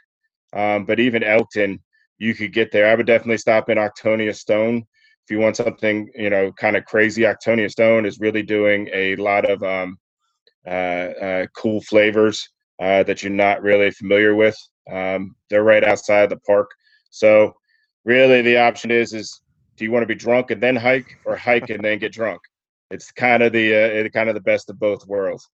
Um, 0.52 0.84
but 0.84 1.00
even 1.00 1.24
Elkton, 1.24 1.80
you 2.18 2.34
could 2.34 2.52
get 2.52 2.70
there. 2.70 2.86
I 2.86 2.94
would 2.94 3.06
definitely 3.06 3.38
stop 3.38 3.68
in 3.68 3.78
Octonia 3.78 4.34
Stone 4.34 4.84
if 5.24 5.30
you 5.30 5.40
want 5.40 5.56
something, 5.56 6.08
you 6.14 6.30
know, 6.30 6.52
kind 6.52 6.76
of 6.76 6.84
crazy. 6.84 7.22
Octonia 7.22 7.70
Stone 7.70 8.06
is 8.06 8.20
really 8.20 8.42
doing 8.42 8.88
a 8.92 9.16
lot 9.16 9.48
of 9.48 9.62
um, 9.62 9.98
cool 11.54 11.80
flavors 11.82 12.48
uh, 12.80 13.02
that 13.04 13.22
you're 13.22 13.32
not 13.32 13.62
really 13.62 13.90
familiar 13.90 14.34
with. 14.34 14.56
Um, 14.90 15.34
they're 15.50 15.64
right 15.64 15.84
outside 15.84 16.30
the 16.30 16.38
park, 16.38 16.70
so 17.10 17.54
really 18.04 18.42
the 18.42 18.58
option 18.58 18.90
is 18.90 19.12
is 19.12 19.40
do 19.76 19.84
you 19.84 19.90
want 19.90 20.02
to 20.02 20.06
be 20.06 20.14
drunk 20.14 20.50
and 20.50 20.62
then 20.62 20.76
hike, 20.76 21.18
or 21.24 21.36
hike 21.36 21.70
and 21.70 21.84
then 21.84 21.98
get 21.98 22.12
drunk? 22.12 22.40
It's 22.90 23.10
kind 23.12 23.42
of 23.42 23.52
the 23.52 24.06
uh, 24.06 24.08
kind 24.10 24.28
of 24.28 24.34
the 24.34 24.40
best 24.40 24.70
of 24.70 24.78
both 24.78 25.06
worlds. 25.06 25.48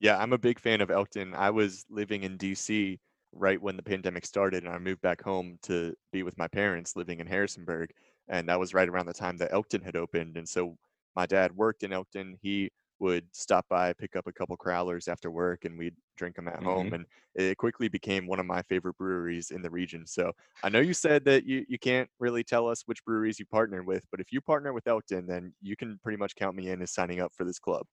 Yeah, 0.00 0.18
I'm 0.18 0.32
a 0.32 0.38
big 0.38 0.58
fan 0.58 0.80
of 0.80 0.90
Elkton. 0.90 1.34
I 1.34 1.50
was 1.50 1.84
living 1.88 2.24
in 2.24 2.36
DC 2.36 2.98
right 3.32 3.60
when 3.60 3.76
the 3.76 3.82
pandemic 3.82 4.26
started, 4.26 4.64
and 4.64 4.72
I 4.72 4.78
moved 4.78 5.00
back 5.00 5.22
home 5.22 5.58
to 5.62 5.94
be 6.12 6.22
with 6.22 6.38
my 6.38 6.48
parents 6.48 6.96
living 6.96 7.20
in 7.20 7.26
Harrisonburg. 7.26 7.90
And 8.28 8.48
that 8.48 8.60
was 8.60 8.74
right 8.74 8.88
around 8.88 9.06
the 9.06 9.14
time 9.14 9.36
that 9.38 9.52
Elkton 9.52 9.82
had 9.82 9.96
opened. 9.96 10.36
And 10.36 10.48
so 10.48 10.76
my 11.16 11.26
dad 11.26 11.52
worked 11.52 11.82
in 11.82 11.92
Elkton. 11.92 12.36
He 12.40 12.70
would 13.04 13.26
stop 13.32 13.66
by, 13.68 13.92
pick 13.92 14.16
up 14.16 14.26
a 14.26 14.32
couple 14.32 14.56
crowlers 14.56 15.08
after 15.08 15.30
work, 15.30 15.66
and 15.66 15.76
we'd 15.78 15.94
drink 16.16 16.36
them 16.36 16.48
at 16.48 16.54
mm-hmm. 16.54 16.64
home. 16.64 16.94
And 16.94 17.04
it 17.34 17.58
quickly 17.58 17.86
became 17.88 18.26
one 18.26 18.40
of 18.40 18.46
my 18.46 18.62
favorite 18.62 18.96
breweries 18.96 19.50
in 19.50 19.60
the 19.60 19.68
region. 19.68 20.06
So 20.06 20.32
I 20.62 20.70
know 20.70 20.80
you 20.80 20.94
said 20.94 21.22
that 21.26 21.44
you, 21.44 21.66
you 21.68 21.78
can't 21.78 22.08
really 22.18 22.42
tell 22.42 22.66
us 22.66 22.82
which 22.86 23.04
breweries 23.04 23.38
you 23.38 23.44
partner 23.44 23.82
with, 23.82 24.04
but 24.10 24.20
if 24.20 24.32
you 24.32 24.40
partner 24.40 24.72
with 24.72 24.86
Elkton, 24.86 25.26
then 25.26 25.52
you 25.60 25.76
can 25.76 26.00
pretty 26.02 26.16
much 26.16 26.34
count 26.34 26.56
me 26.56 26.70
in 26.70 26.80
as 26.80 26.92
signing 26.92 27.20
up 27.20 27.32
for 27.36 27.44
this 27.44 27.58
club. 27.58 27.84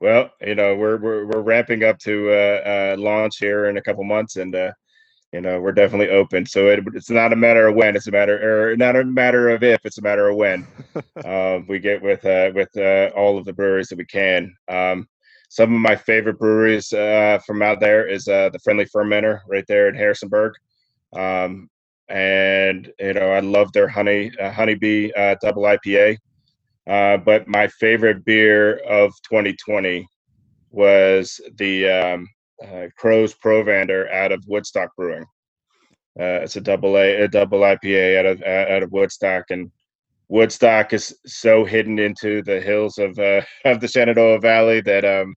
well, 0.00 0.30
you 0.42 0.54
know, 0.54 0.76
we're, 0.76 0.98
we're, 0.98 1.24
we're 1.24 1.40
ramping 1.40 1.84
up 1.84 1.98
to 2.00 2.30
uh, 2.30 2.94
uh, 2.94 2.96
launch 2.98 3.38
here 3.38 3.66
in 3.70 3.78
a 3.78 3.82
couple 3.82 4.04
months, 4.04 4.36
and 4.36 4.54
uh, 4.54 4.72
you 5.36 5.42
know 5.42 5.60
we're 5.60 5.72
definitely 5.72 6.08
open. 6.08 6.46
So 6.46 6.68
it, 6.68 6.80
it's 6.94 7.10
not 7.10 7.34
a 7.34 7.36
matter 7.36 7.66
of 7.68 7.74
when 7.74 7.94
it's 7.94 8.06
a 8.06 8.10
matter 8.10 8.36
or 8.72 8.76
not 8.76 8.96
a 8.96 9.04
matter 9.04 9.50
of 9.50 9.62
if 9.62 9.84
it's 9.84 9.98
a 9.98 10.02
matter 10.02 10.28
of 10.28 10.36
when. 10.36 10.66
Um, 11.24 11.66
we 11.66 11.78
get 11.78 12.02
with 12.02 12.24
uh, 12.24 12.52
with 12.54 12.76
uh, 12.76 13.10
all 13.16 13.38
of 13.38 13.44
the 13.46 13.52
breweries 13.52 13.88
that 13.88 13.98
we 13.98 14.04
can. 14.04 14.54
Um, 14.68 15.08
some 15.48 15.74
of 15.74 15.80
my 15.80 15.96
favorite 15.96 16.38
breweries 16.38 16.92
uh, 16.92 17.38
from 17.46 17.62
out 17.62 17.80
there 17.80 18.06
is 18.06 18.28
uh, 18.28 18.50
the 18.50 18.58
friendly 18.60 18.86
fermenter 18.86 19.40
right 19.48 19.64
there 19.66 19.88
in 19.88 19.94
harrisonburg. 19.94 20.52
Um, 21.14 21.68
and 22.08 22.92
you 23.00 23.14
know 23.14 23.30
i 23.32 23.40
love 23.40 23.72
their 23.72 23.88
honey 23.88 24.30
uh, 24.38 24.50
honeybee 24.52 25.10
uh, 25.16 25.34
double 25.42 25.64
ipa 25.64 26.16
but 27.24 27.48
my 27.48 27.66
favorite 27.66 28.24
beer 28.24 28.76
of 28.88 29.12
2020 29.28 30.06
was 30.70 31.40
the 31.56 31.88
um, 31.88 32.28
uh, 32.64 32.86
Crow's 32.96 33.34
Provander 33.34 34.12
out 34.12 34.32
of 34.32 34.44
Woodstock 34.46 34.94
Brewing. 34.96 35.24
Uh, 36.18 36.40
it's 36.42 36.56
a 36.56 36.60
double 36.60 36.96
A, 36.96 37.22
a 37.22 37.28
double 37.28 37.60
IPA 37.60 38.18
out 38.18 38.26
of 38.26 38.42
out 38.42 38.82
of 38.82 38.92
Woodstock, 38.92 39.44
and 39.50 39.70
Woodstock 40.28 40.92
is 40.92 41.16
so 41.26 41.64
hidden 41.64 41.98
into 41.98 42.42
the 42.42 42.60
hills 42.60 42.98
of 42.98 43.18
uh, 43.18 43.42
of 43.64 43.80
the 43.80 43.88
Shenandoah 43.88 44.40
Valley 44.40 44.80
that 44.82 45.04
um, 45.04 45.34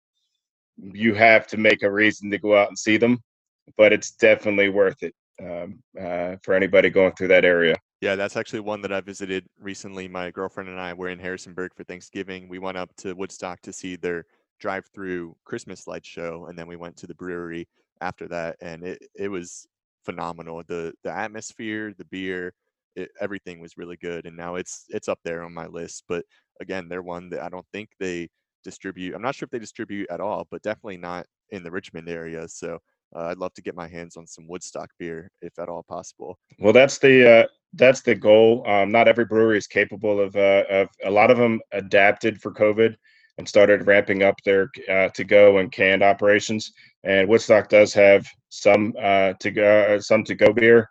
you 0.77 1.13
have 1.13 1.47
to 1.47 1.57
make 1.57 1.83
a 1.83 1.91
reason 1.91 2.31
to 2.31 2.37
go 2.37 2.57
out 2.57 2.69
and 2.69 2.79
see 2.79 2.97
them. 2.97 3.21
But 3.77 3.93
it's 3.93 4.11
definitely 4.11 4.69
worth 4.69 5.03
it 5.03 5.13
um, 5.41 5.79
uh, 5.99 6.37
for 6.43 6.53
anybody 6.53 6.89
going 6.89 7.13
through 7.13 7.27
that 7.29 7.45
area. 7.45 7.75
Yeah, 8.01 8.15
that's 8.15 8.37
actually 8.37 8.61
one 8.61 8.81
that 8.81 8.93
I 8.93 9.01
visited 9.01 9.45
recently. 9.59 10.07
My 10.07 10.31
girlfriend 10.31 10.69
and 10.69 10.79
I 10.79 10.93
were 10.93 11.09
in 11.09 11.19
Harrisonburg 11.19 11.73
for 11.75 11.83
Thanksgiving. 11.83 12.47
We 12.47 12.57
went 12.57 12.77
up 12.77 12.95
to 12.97 13.13
Woodstock 13.13 13.61
to 13.63 13.73
see 13.73 13.97
their 13.97 14.25
drive 14.59 14.85
through 14.93 15.35
Christmas 15.45 15.87
light 15.87 16.05
show, 16.05 16.47
and 16.47 16.57
then 16.57 16.67
we 16.67 16.75
went 16.75 16.97
to 16.97 17.07
the 17.07 17.15
brewery 17.15 17.67
after 18.01 18.27
that, 18.27 18.57
and 18.61 18.83
it 18.83 18.99
it 19.15 19.27
was 19.29 19.67
phenomenal. 20.03 20.63
The 20.67 20.93
the 21.03 21.11
atmosphere, 21.11 21.93
the 21.97 22.05
beer, 22.05 22.53
it, 22.95 23.09
everything 23.19 23.59
was 23.59 23.77
really 23.77 23.97
good, 23.97 24.25
and 24.25 24.35
now 24.35 24.55
it's 24.55 24.85
it's 24.89 25.07
up 25.07 25.19
there 25.23 25.43
on 25.43 25.53
my 25.53 25.67
list. 25.67 26.03
But 26.07 26.25
again, 26.61 26.87
they're 26.87 27.01
one 27.01 27.29
that 27.29 27.41
I 27.41 27.49
don't 27.49 27.65
think 27.73 27.89
they 27.99 28.29
distribute. 28.63 29.15
I'm 29.15 29.21
not 29.21 29.35
sure 29.35 29.45
if 29.45 29.51
they 29.51 29.59
distribute 29.59 30.09
at 30.09 30.19
all, 30.19 30.47
but 30.51 30.61
definitely 30.61 30.97
not 30.97 31.25
in 31.51 31.63
the 31.63 31.71
Richmond 31.71 32.09
area. 32.09 32.47
So 32.47 32.79
uh, 33.15 33.25
I'd 33.25 33.37
love 33.37 33.53
to 33.55 33.61
get 33.61 33.75
my 33.75 33.87
hands 33.87 34.17
on 34.17 34.27
some 34.27 34.47
Woodstock 34.47 34.89
beer 34.99 35.31
if 35.41 35.57
at 35.59 35.69
all 35.69 35.83
possible. 35.83 36.37
Well, 36.59 36.73
that's 36.73 36.99
the 36.99 37.29
uh, 37.29 37.47
that's 37.73 38.01
the 38.01 38.15
goal. 38.15 38.63
Um, 38.67 38.91
not 38.91 39.07
every 39.07 39.25
brewery 39.25 39.57
is 39.57 39.67
capable 39.67 40.19
of 40.19 40.35
uh, 40.35 40.63
of 40.69 40.89
a 41.03 41.11
lot 41.11 41.31
of 41.31 41.37
them 41.37 41.59
adapted 41.71 42.41
for 42.41 42.51
COVID 42.51 42.95
and 43.39 43.47
started 43.47 43.87
ramping 43.87 44.21
up 44.21 44.35
their 44.45 44.69
uh, 44.91 45.09
to 45.09 45.23
go 45.23 45.57
and 45.57 45.71
canned 45.71 46.03
operations. 46.03 46.71
And 47.03 47.27
Woodstock 47.27 47.69
does 47.69 47.93
have 47.93 48.27
some 48.49 48.93
uh, 49.01 49.33
to 49.39 49.49
go 49.49 49.95
uh, 49.95 49.99
some 49.99 50.23
to 50.25 50.35
go 50.35 50.53
beer, 50.53 50.87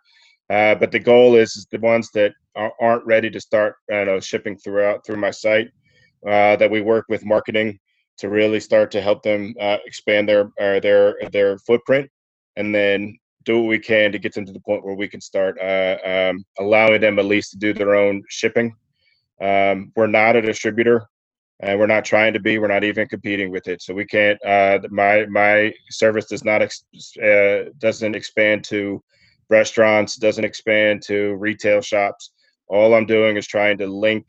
but 0.49 0.91
the 0.91 0.99
goal 0.99 1.35
is 1.35 1.65
the 1.71 1.79
ones 1.79 2.09
that 2.15 2.33
aren't 2.81 3.05
ready 3.05 3.29
to 3.29 3.39
start 3.39 3.75
know, 3.89 4.19
shipping 4.19 4.57
throughout 4.57 5.05
through 5.05 5.17
my 5.17 5.31
site 5.31 5.69
that 6.23 6.69
we 6.69 6.81
work 6.81 7.05
with 7.07 7.23
marketing 7.23 7.79
to 8.19 8.29
really 8.29 8.59
start 8.59 8.91
to 8.91 9.01
help 9.01 9.23
them 9.23 9.55
uh, 9.61 9.77
expand 9.85 10.27
their 10.27 10.51
uh, 10.59 10.79
their 10.81 11.15
their 11.31 11.57
footprint, 11.59 12.09
and 12.57 12.75
then 12.75 13.17
do 13.45 13.59
what 13.59 13.69
we 13.69 13.79
can 13.79 14.11
to 14.11 14.19
get 14.19 14.33
them 14.33 14.45
to 14.45 14.51
the 14.51 14.59
point 14.59 14.83
where 14.83 14.95
we 14.95 15.07
can 15.07 15.21
start 15.21 15.57
uh, 15.61 15.97
um, 16.05 16.43
allowing 16.59 16.99
them 16.99 17.17
at 17.17 17.25
least 17.25 17.51
to 17.51 17.57
do 17.57 17.73
their 17.73 17.95
own 17.95 18.21
shipping. 18.27 18.75
Um, 19.41 19.93
we're 19.95 20.07
not 20.07 20.35
a 20.35 20.41
distributor, 20.41 21.07
and 21.61 21.77
we're 21.79 21.87
not 21.87 22.05
trying 22.05 22.33
to 22.33 22.39
be. 22.39 22.57
We're 22.57 22.67
not 22.67 22.83
even 22.83 23.07
competing 23.07 23.51
with 23.51 23.67
it, 23.67 23.81
so 23.81 23.93
we 23.93 24.05
can't. 24.05 24.43
Uh, 24.45 24.79
my 24.89 25.25
my 25.25 25.73
service 25.89 26.25
does 26.25 26.43
not 26.43 26.61
ex- 26.61 26.85
uh, 27.21 27.69
doesn't 27.77 28.15
expand 28.15 28.63
to 28.65 29.03
restaurants, 29.49 30.15
doesn't 30.15 30.45
expand 30.45 31.01
to 31.07 31.35
retail 31.35 31.81
shops. 31.81 32.31
All 32.67 32.93
I'm 32.93 33.05
doing 33.05 33.35
is 33.35 33.47
trying 33.47 33.77
to 33.79 33.87
link 33.87 34.25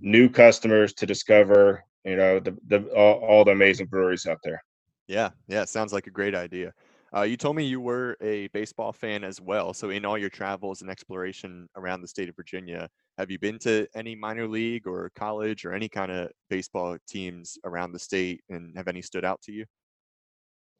new 0.00 0.28
customers 0.28 0.92
to 0.94 1.06
discover 1.06 1.84
you 2.04 2.16
know 2.16 2.38
the 2.38 2.56
the 2.68 2.84
all, 2.94 3.20
all 3.20 3.44
the 3.44 3.52
amazing 3.52 3.86
breweries 3.86 4.26
out 4.26 4.38
there. 4.44 4.62
Yeah, 5.08 5.30
yeah, 5.48 5.64
sounds 5.64 5.92
like 5.92 6.06
a 6.06 6.10
great 6.10 6.34
idea. 6.34 6.72
Uh, 7.14 7.22
you 7.22 7.36
told 7.36 7.56
me 7.56 7.64
you 7.64 7.80
were 7.80 8.16
a 8.22 8.46
baseball 8.48 8.92
fan 8.92 9.22
as 9.22 9.40
well. 9.40 9.74
So, 9.74 9.90
in 9.90 10.04
all 10.04 10.16
your 10.16 10.30
travels 10.30 10.80
and 10.80 10.90
exploration 10.90 11.68
around 11.76 12.00
the 12.00 12.08
state 12.08 12.28
of 12.28 12.36
Virginia, 12.36 12.88
have 13.18 13.30
you 13.30 13.38
been 13.38 13.58
to 13.60 13.86
any 13.94 14.14
minor 14.14 14.48
league 14.48 14.86
or 14.86 15.10
college 15.14 15.64
or 15.64 15.72
any 15.72 15.88
kind 15.88 16.10
of 16.10 16.30
baseball 16.48 16.96
teams 17.08 17.58
around 17.64 17.92
the 17.92 17.98
state, 17.98 18.42
and 18.48 18.76
have 18.76 18.88
any 18.88 19.02
stood 19.02 19.24
out 19.24 19.40
to 19.42 19.52
you? 19.52 19.64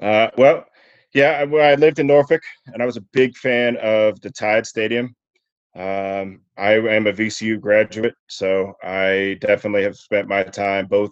Uh, 0.01 0.31
well, 0.37 0.65
yeah, 1.15 1.45
I, 1.45 1.57
I 1.57 1.75
lived 1.75 1.99
in 1.99 2.07
Norfolk, 2.07 2.43
and 2.67 2.83
I 2.83 2.87
was 2.87 2.97
a 2.97 3.05
big 3.13 3.37
fan 3.37 3.77
of 3.77 4.21
the 4.21 4.31
Tide 4.31 4.67
Stadium. 4.67 5.15
Um, 5.75 6.41
I 6.59 6.73
am 6.73 7.07
a 7.07 7.13
VCU 7.13 7.61
graduate, 7.61 8.15
so 8.29 8.75
I 8.83 9.39
definitely 9.41 9.83
have 9.85 9.97
spent 9.97 10.29
my 10.29 10.43
time 10.43 10.87
both 10.87 11.11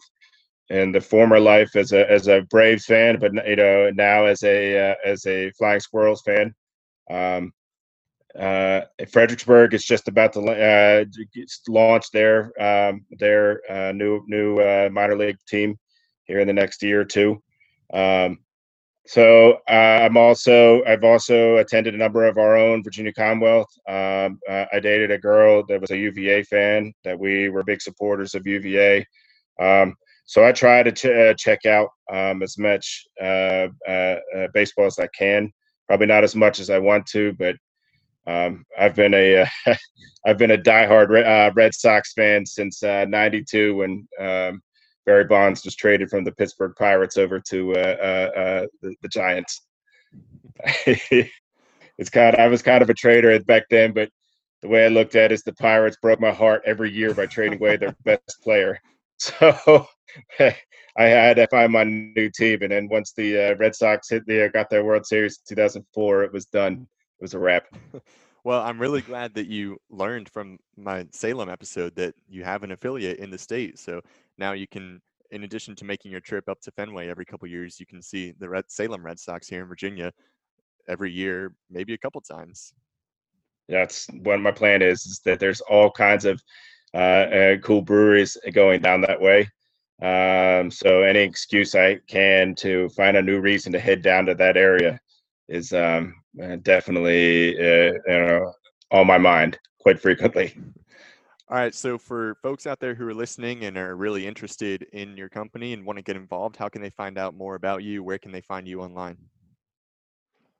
in 0.69 0.93
the 0.93 1.01
former 1.01 1.41
life 1.41 1.77
as 1.77 1.93
a 1.93 2.11
as 2.11 2.29
a 2.29 2.43
Braves 2.51 2.85
fan, 2.85 3.19
but 3.19 3.33
you 3.47 3.57
know 3.57 3.91
now 3.91 4.27
as 4.27 4.43
a 4.43 4.91
uh, 4.91 4.95
as 5.05 5.27
a 5.27 5.51
Flying 5.53 5.81
Squirrels 5.81 6.23
fan. 6.23 6.55
Um, 7.11 7.53
uh, 8.39 8.83
Fredericksburg 9.11 9.75
is 9.75 9.85
just 9.85 10.09
about 10.09 10.33
to 10.35 10.41
uh, 10.41 11.05
launch 11.69 12.11
their 12.13 12.53
um, 12.63 13.05
their 13.19 13.61
uh, 13.71 13.93
new 13.93 14.23
new 14.27 14.59
uh, 14.59 14.89
minor 14.93 15.17
league 15.17 15.39
team 15.49 15.79
here 16.25 16.39
in 16.39 16.47
the 16.47 16.53
next 16.53 16.83
year 16.83 17.01
or 17.01 17.05
two. 17.05 17.43
Um, 17.93 18.39
so 19.07 19.59
uh, 19.69 19.73
I'm 20.03 20.17
also 20.17 20.85
I've 20.85 21.03
also 21.03 21.57
attended 21.57 21.95
a 21.95 21.99
number 21.99 22.25
of 22.25 22.39
our 22.39 22.57
own 22.57 22.85
Virginia 22.85 23.13
Commonwealth. 23.13 23.71
Um, 23.89 24.39
uh, 24.49 24.67
I 24.73 24.79
dated 24.79 25.11
a 25.11 25.19
girl 25.19 25.65
that 25.67 25.81
was 25.81 25.91
a 25.91 25.97
UVA 25.97 26.45
fan. 26.45 26.93
That 27.05 27.19
we 27.19 27.49
were 27.49 27.65
big 27.65 27.83
supporters 27.83 28.35
of 28.35 28.47
UVA. 28.47 29.05
Um, 29.61 29.97
so 30.25 30.47
I 30.47 30.53
try 30.53 30.85
to 30.85 30.93
ch- 30.93 31.41
check 31.43 31.67
out 31.67 31.89
um, 32.13 32.43
as 32.45 32.57
much 32.57 33.05
baseball 33.19 34.87
as 34.87 35.01
I 35.01 35.09
can. 35.09 35.53
Probably 35.89 36.07
not 36.07 36.23
as 36.23 36.37
much 36.37 36.61
as 36.61 36.71
I 36.71 36.79
want 36.79 37.05
to, 37.07 37.33
but 37.33 37.57
um, 38.27 38.65
I've 38.79 38.95
been 38.95 39.15
a 39.15 39.47
have 40.27 40.39
been 40.39 40.53
a 40.53 40.59
diehard 40.59 41.55
Red 41.55 41.75
Sox 41.75 42.13
fan 42.13 42.45
since 42.47 42.83
'92 42.83 43.77
when 43.77 44.09
um, 44.19 44.63
Barry 45.07 45.25
Bonds 45.25 45.65
was 45.65 45.75
traded 45.75 46.11
from 46.11 46.25
the 46.25 46.33
Pittsburgh 46.33 46.75
Pirates 46.79 47.17
over 47.17 47.41
to 47.41 47.73
uh, 47.73 47.97
uh, 48.01 48.39
uh, 48.41 48.67
the, 48.83 48.95
the, 49.03 49.09
Giants. 49.09 49.63
it's 50.87 52.11
kind. 52.11 52.35
Of, 52.37 52.41
I 52.41 52.47
was 52.49 52.63
kind 52.63 52.83
of 52.83 52.91
a 52.91 52.95
trader 52.95 53.39
back 53.41 53.65
then, 53.71 53.93
but 53.93 54.11
the 54.63 54.69
way 54.69 54.85
I 54.85 54.89
looked 54.89 55.17
at 55.17 55.33
it 55.33 55.35
is 55.35 55.43
the 55.43 55.53
Pirates 55.55 55.97
broke 56.01 56.21
my 56.21 56.31
heart 56.31 56.63
every 56.67 56.93
year 56.93 57.15
by 57.15 57.27
trading 57.27 57.59
away 57.59 57.77
their 57.77 57.97
best 58.05 58.39
player. 58.43 58.79
So 59.19 59.87
I 60.39 60.55
had 61.05 61.37
to 61.37 61.47
find 61.49 61.73
my 61.73 61.85
new 61.85 62.31
team, 62.31 62.63
and 62.63 62.73
then 62.73 62.89
once 62.89 63.13
the 63.13 63.53
uh, 63.53 63.55
Red 63.57 63.75
Sox 63.75 64.11
hit 64.11 64.25
the 64.27 64.47
uh, 64.47 64.49
got 64.49 64.71
their 64.71 64.85
World 64.85 65.07
Series 65.07 65.41
in 65.51 65.57
2004, 65.57 66.25
it 66.25 66.33
was 66.33 66.47
done. 66.47 66.87
It 67.21 67.25
was 67.25 67.35
a 67.35 67.39
wrap. 67.39 67.67
Well, 68.43 68.63
I'm 68.63 68.79
really 68.79 69.03
glad 69.03 69.35
that 69.35 69.49
you 69.49 69.77
learned 69.91 70.31
from 70.31 70.59
my 70.75 71.07
Salem 71.11 71.51
episode 71.51 71.95
that 71.97 72.15
you 72.27 72.43
have 72.43 72.63
an 72.63 72.73
affiliate 72.73 73.19
in 73.19 73.31
the 73.31 73.37
state. 73.37 73.79
So 73.79 74.01
now 74.39 74.53
you 74.53 74.67
can, 74.67 75.03
in 75.31 75.45
addition 75.45 75.77
to 75.77 75.85
making 75.85 76.11
your 76.11 76.23
trip 76.23 76.49
up 76.49 76.59
to 76.63 76.71
Fenway 76.71 77.09
every 77.09 77.27
couple 77.27 77.47
years, 77.49 77.79
you 77.79 77.85
can 77.85 78.01
see 78.01 78.33
the 78.39 78.49
Red, 78.49 78.65
Salem 78.69 79.05
Red 79.05 79.19
Sox 79.19 79.47
here 79.47 79.61
in 79.61 79.69
Virginia 79.69 80.11
every 80.89 81.13
year, 81.13 81.53
maybe 81.69 81.93
a 81.93 81.99
couple 81.99 82.21
times. 82.23 82.73
That's 83.69 84.07
what 84.23 84.41
my 84.41 84.53
plan 84.53 84.81
is, 84.81 85.05
is 85.05 85.21
that 85.27 85.39
there's 85.39 85.61
all 85.61 85.91
kinds 85.91 86.25
of 86.25 86.43
uh, 86.95 86.97
uh, 86.97 87.57
cool 87.59 87.83
breweries 87.83 88.39
going 88.55 88.81
down 88.81 89.03
that 89.03 89.21
way. 89.21 89.51
Um, 90.01 90.71
so 90.71 91.03
any 91.03 91.21
excuse 91.21 91.75
I 91.75 92.01
can 92.09 92.55
to 92.57 92.89
find 92.91 93.19
a 93.19 93.23
new 93.23 93.41
reason 93.41 93.71
to 93.73 93.79
head 93.79 94.01
down 94.01 94.25
to 94.27 94.35
that 94.37 94.57
area 94.57 94.99
is 95.47 95.75
um, 95.75 96.15
definitely 96.63 97.57
uh, 97.59 97.93
you 98.07 98.27
know 98.27 98.53
on 98.91 99.07
my 99.07 99.19
mind 99.19 99.59
quite 99.81 100.01
frequently. 100.01 100.55
All 101.51 101.57
right. 101.57 101.75
So 101.75 101.99
for 101.99 102.37
folks 102.43 102.65
out 102.65 102.79
there 102.79 102.95
who 102.95 103.09
are 103.09 103.15
listening 103.15 103.65
and 103.65 103.77
are 103.77 103.97
really 103.97 104.25
interested 104.25 104.87
in 104.93 105.17
your 105.17 105.29
company 105.29 105.73
and 105.73 105.85
want 105.85 105.97
to 105.97 106.03
get 106.03 106.15
involved, 106.15 106.55
how 106.55 106.69
can 106.69 106.81
they 106.81 106.91
find 106.91 107.19
out 107.19 107.35
more 107.35 107.57
about 107.57 107.83
you? 107.83 108.05
Where 108.05 108.19
can 108.19 108.31
they 108.31 108.41
find 108.41 108.69
you 108.69 108.81
online? 108.81 109.17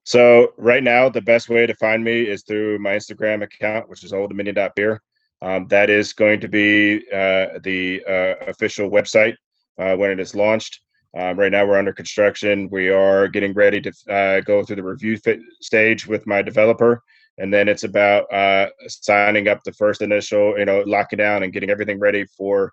So 0.03 0.53
right 0.57 0.83
now, 0.83 1.09
the 1.09 1.21
best 1.21 1.49
way 1.49 1.65
to 1.65 1.75
find 1.75 2.03
me 2.03 2.23
is 2.23 2.43
through 2.43 2.81
my 2.81 2.97
Instagram 2.97 3.45
account, 3.45 3.89
which 3.89 4.03
is 4.03 4.11
olddominion.beer. 4.11 5.01
Um, 5.43 5.69
that 5.69 5.91
is 5.91 6.13
going 6.13 6.41
to 6.41 6.49
be 6.49 7.05
uh, 7.13 7.61
the 7.63 8.03
uh, 8.09 8.45
official 8.47 8.91
website 8.91 9.37
uh, 9.79 9.95
when 9.95 10.11
it 10.11 10.19
is 10.19 10.35
launched. 10.35 10.81
Um, 11.17 11.39
right 11.39 11.51
now, 11.51 11.67
we're 11.67 11.79
under 11.79 11.93
construction. 11.93 12.69
We 12.71 12.89
are 12.91 13.27
getting 13.27 13.53
ready 13.53 13.81
to 13.81 13.93
uh, 14.09 14.41
go 14.41 14.63
through 14.63 14.77
the 14.77 14.83
review 14.83 15.19
stage 15.61 16.07
with 16.07 16.27
my 16.27 16.41
developer 16.41 17.03
and 17.41 17.53
then 17.53 17.69
it's 17.69 17.85
about 17.85 18.33
uh, 18.33 18.69
signing 18.87 19.49
up 19.49 19.65
the 19.65 19.73
first 19.73 20.03
initial, 20.03 20.59
you 20.59 20.67
know, 20.67 20.85
locking 20.87 21.17
down 21.17 21.43
and 21.43 21.53
getting 21.53 21.71
everything 21.71 21.99
ready 21.99 22.25
for 22.37 22.73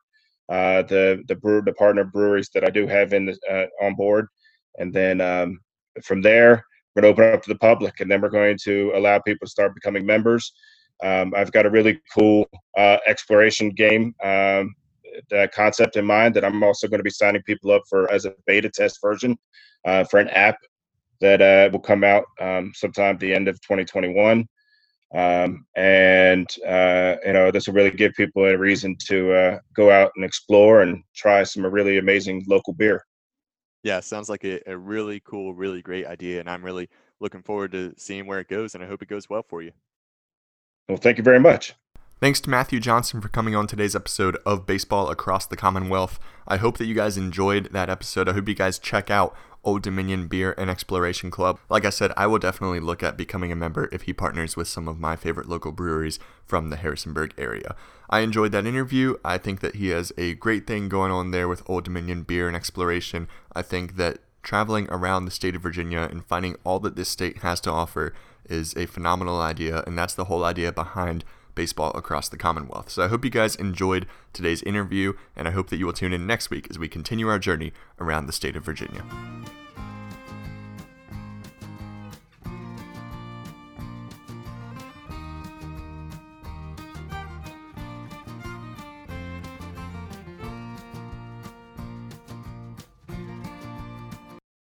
uh, 0.49 0.81
the 0.83 1.23
the 1.27 1.35
brew 1.35 1.61
the 1.61 1.73
partner 1.73 2.03
breweries 2.03 2.49
that 2.53 2.65
I 2.65 2.69
do 2.69 2.85
have 2.85 3.13
in 3.13 3.25
the, 3.25 3.37
uh, 3.49 3.85
on 3.85 3.95
board, 3.95 4.27
and 4.77 4.93
then 4.93 5.21
um, 5.21 5.59
from 6.03 6.21
there 6.21 6.65
we're 6.95 7.01
going 7.01 7.15
to 7.15 7.21
open 7.21 7.33
up 7.33 7.43
to 7.43 7.49
the 7.49 7.59
public, 7.59 8.01
and 8.01 8.11
then 8.11 8.21
we're 8.21 8.29
going 8.29 8.57
to 8.63 8.91
allow 8.95 9.19
people 9.19 9.45
to 9.45 9.51
start 9.51 9.73
becoming 9.73 10.05
members. 10.05 10.51
Um, 11.01 11.33
I've 11.35 11.51
got 11.51 11.65
a 11.65 11.69
really 11.69 12.01
cool 12.13 12.49
uh, 12.77 12.97
exploration 13.05 13.69
game 13.69 14.15
um, 15.31 15.47
concept 15.53 15.95
in 15.95 16.05
mind 16.05 16.35
that 16.35 16.45
I'm 16.45 16.63
also 16.63 16.87
going 16.87 16.99
to 16.99 17.03
be 17.03 17.09
signing 17.09 17.41
people 17.43 17.71
up 17.71 17.83
for 17.89 18.11
as 18.11 18.25
a 18.25 18.33
beta 18.45 18.69
test 18.69 18.99
version 19.01 19.37
uh, 19.85 20.03
for 20.03 20.19
an 20.19 20.29
app 20.29 20.57
that 21.21 21.41
uh, 21.41 21.69
will 21.71 21.79
come 21.79 22.03
out 22.03 22.25
um, 22.39 22.71
sometime 22.75 23.15
at 23.15 23.19
the 23.19 23.33
end 23.33 23.47
of 23.47 23.59
2021. 23.61 24.47
Um, 25.15 25.65
and 25.75 26.49
uh, 26.67 27.15
you 27.25 27.33
know, 27.33 27.49
this 27.49 27.67
will 27.67 27.73
really 27.73 27.91
give 27.91 28.13
people 28.13 28.45
a 28.45 28.57
reason 28.57 28.95
to 29.07 29.33
uh, 29.33 29.59
go 29.73 29.89
out 29.89 30.11
and 30.15 30.25
explore 30.25 30.81
and 30.81 31.01
try 31.15 31.43
some 31.43 31.65
really 31.65 31.97
amazing 31.97 32.43
local 32.47 32.73
beer. 32.73 33.05
Yeah, 33.83 34.01
sounds 34.01 34.27
like 34.27 34.43
a, 34.43 34.59
a 34.69 34.77
really 34.77 35.21
cool, 35.21 35.53
really 35.53 35.81
great 35.81 36.05
idea, 36.05 36.41
and 36.41 36.49
I'm 36.49 36.63
really 36.63 36.89
looking 37.21 37.41
forward 37.41 37.71
to 37.71 37.93
seeing 37.97 38.27
where 38.27 38.39
it 38.39 38.49
goes. 38.49 38.75
And 38.75 38.83
I 38.83 38.87
hope 38.87 39.01
it 39.01 39.07
goes 39.07 39.29
well 39.29 39.43
for 39.47 39.61
you. 39.61 39.71
Well, 40.89 40.97
thank 40.97 41.17
you 41.17 41.23
very 41.23 41.39
much. 41.39 41.73
Thanks 42.19 42.41
to 42.41 42.49
Matthew 42.49 42.79
Johnson 42.79 43.21
for 43.21 43.27
coming 43.27 43.55
on 43.55 43.67
today's 43.67 43.95
episode 43.95 44.37
of 44.43 44.65
Baseball 44.65 45.11
Across 45.11 45.45
the 45.45 45.55
Commonwealth. 45.55 46.17
I 46.47 46.57
hope 46.57 46.79
that 46.79 46.87
you 46.87 46.95
guys 46.95 47.15
enjoyed 47.15 47.71
that 47.73 47.91
episode. 47.91 48.27
I 48.27 48.33
hope 48.33 48.47
you 48.47 48.55
guys 48.55 48.79
check 48.79 49.11
out 49.11 49.35
Old 49.63 49.83
Dominion 49.83 50.25
Beer 50.25 50.55
and 50.57 50.67
Exploration 50.67 51.29
Club. 51.29 51.59
Like 51.69 51.85
I 51.85 51.91
said, 51.91 52.11
I 52.17 52.25
will 52.25 52.39
definitely 52.39 52.79
look 52.79 53.03
at 53.03 53.17
becoming 53.17 53.51
a 53.51 53.55
member 53.55 53.87
if 53.91 54.01
he 54.03 54.13
partners 54.13 54.57
with 54.57 54.67
some 54.67 54.87
of 54.87 54.99
my 54.99 55.15
favorite 55.15 55.47
local 55.47 55.71
breweries 55.71 56.17
from 56.43 56.71
the 56.71 56.77
Harrisonburg 56.77 57.35
area. 57.37 57.75
I 58.09 58.21
enjoyed 58.21 58.51
that 58.51 58.65
interview. 58.65 59.17
I 59.23 59.37
think 59.37 59.59
that 59.59 59.75
he 59.75 59.89
has 59.89 60.11
a 60.17 60.33
great 60.33 60.65
thing 60.65 60.89
going 60.89 61.11
on 61.11 61.29
there 61.29 61.47
with 61.47 61.61
Old 61.69 61.83
Dominion 61.83 62.23
Beer 62.23 62.47
and 62.47 62.57
Exploration. 62.57 63.27
I 63.53 63.61
think 63.61 63.95
that 63.97 64.17
traveling 64.41 64.87
around 64.89 65.25
the 65.25 65.31
state 65.31 65.55
of 65.55 65.61
Virginia 65.61 66.07
and 66.09 66.25
finding 66.25 66.55
all 66.63 66.79
that 66.79 66.95
this 66.95 67.09
state 67.09 67.43
has 67.43 67.61
to 67.61 67.71
offer 67.71 68.11
is 68.49 68.75
a 68.75 68.87
phenomenal 68.87 69.39
idea, 69.39 69.83
and 69.85 69.95
that's 69.95 70.15
the 70.15 70.25
whole 70.25 70.43
idea 70.43 70.71
behind 70.71 71.23
baseball 71.57 71.91
across 71.95 72.29
the 72.29 72.37
Commonwealth. 72.37 72.91
So 72.91 73.03
I 73.03 73.07
hope 73.07 73.25
you 73.25 73.31
guys 73.31 73.55
enjoyed 73.55 74.05
today's 74.31 74.61
interview, 74.61 75.13
and 75.35 75.47
I 75.47 75.51
hope 75.51 75.69
that 75.69 75.77
you 75.77 75.87
will 75.87 75.91
tune 75.91 76.13
in 76.13 76.27
next 76.27 76.51
week 76.51 76.67
as 76.69 76.77
we 76.77 76.87
continue 76.87 77.27
our 77.27 77.39
journey 77.39 77.73
around 77.99 78.27
the 78.27 78.31
state 78.31 78.55
of 78.55 78.63
Virginia. 78.63 79.03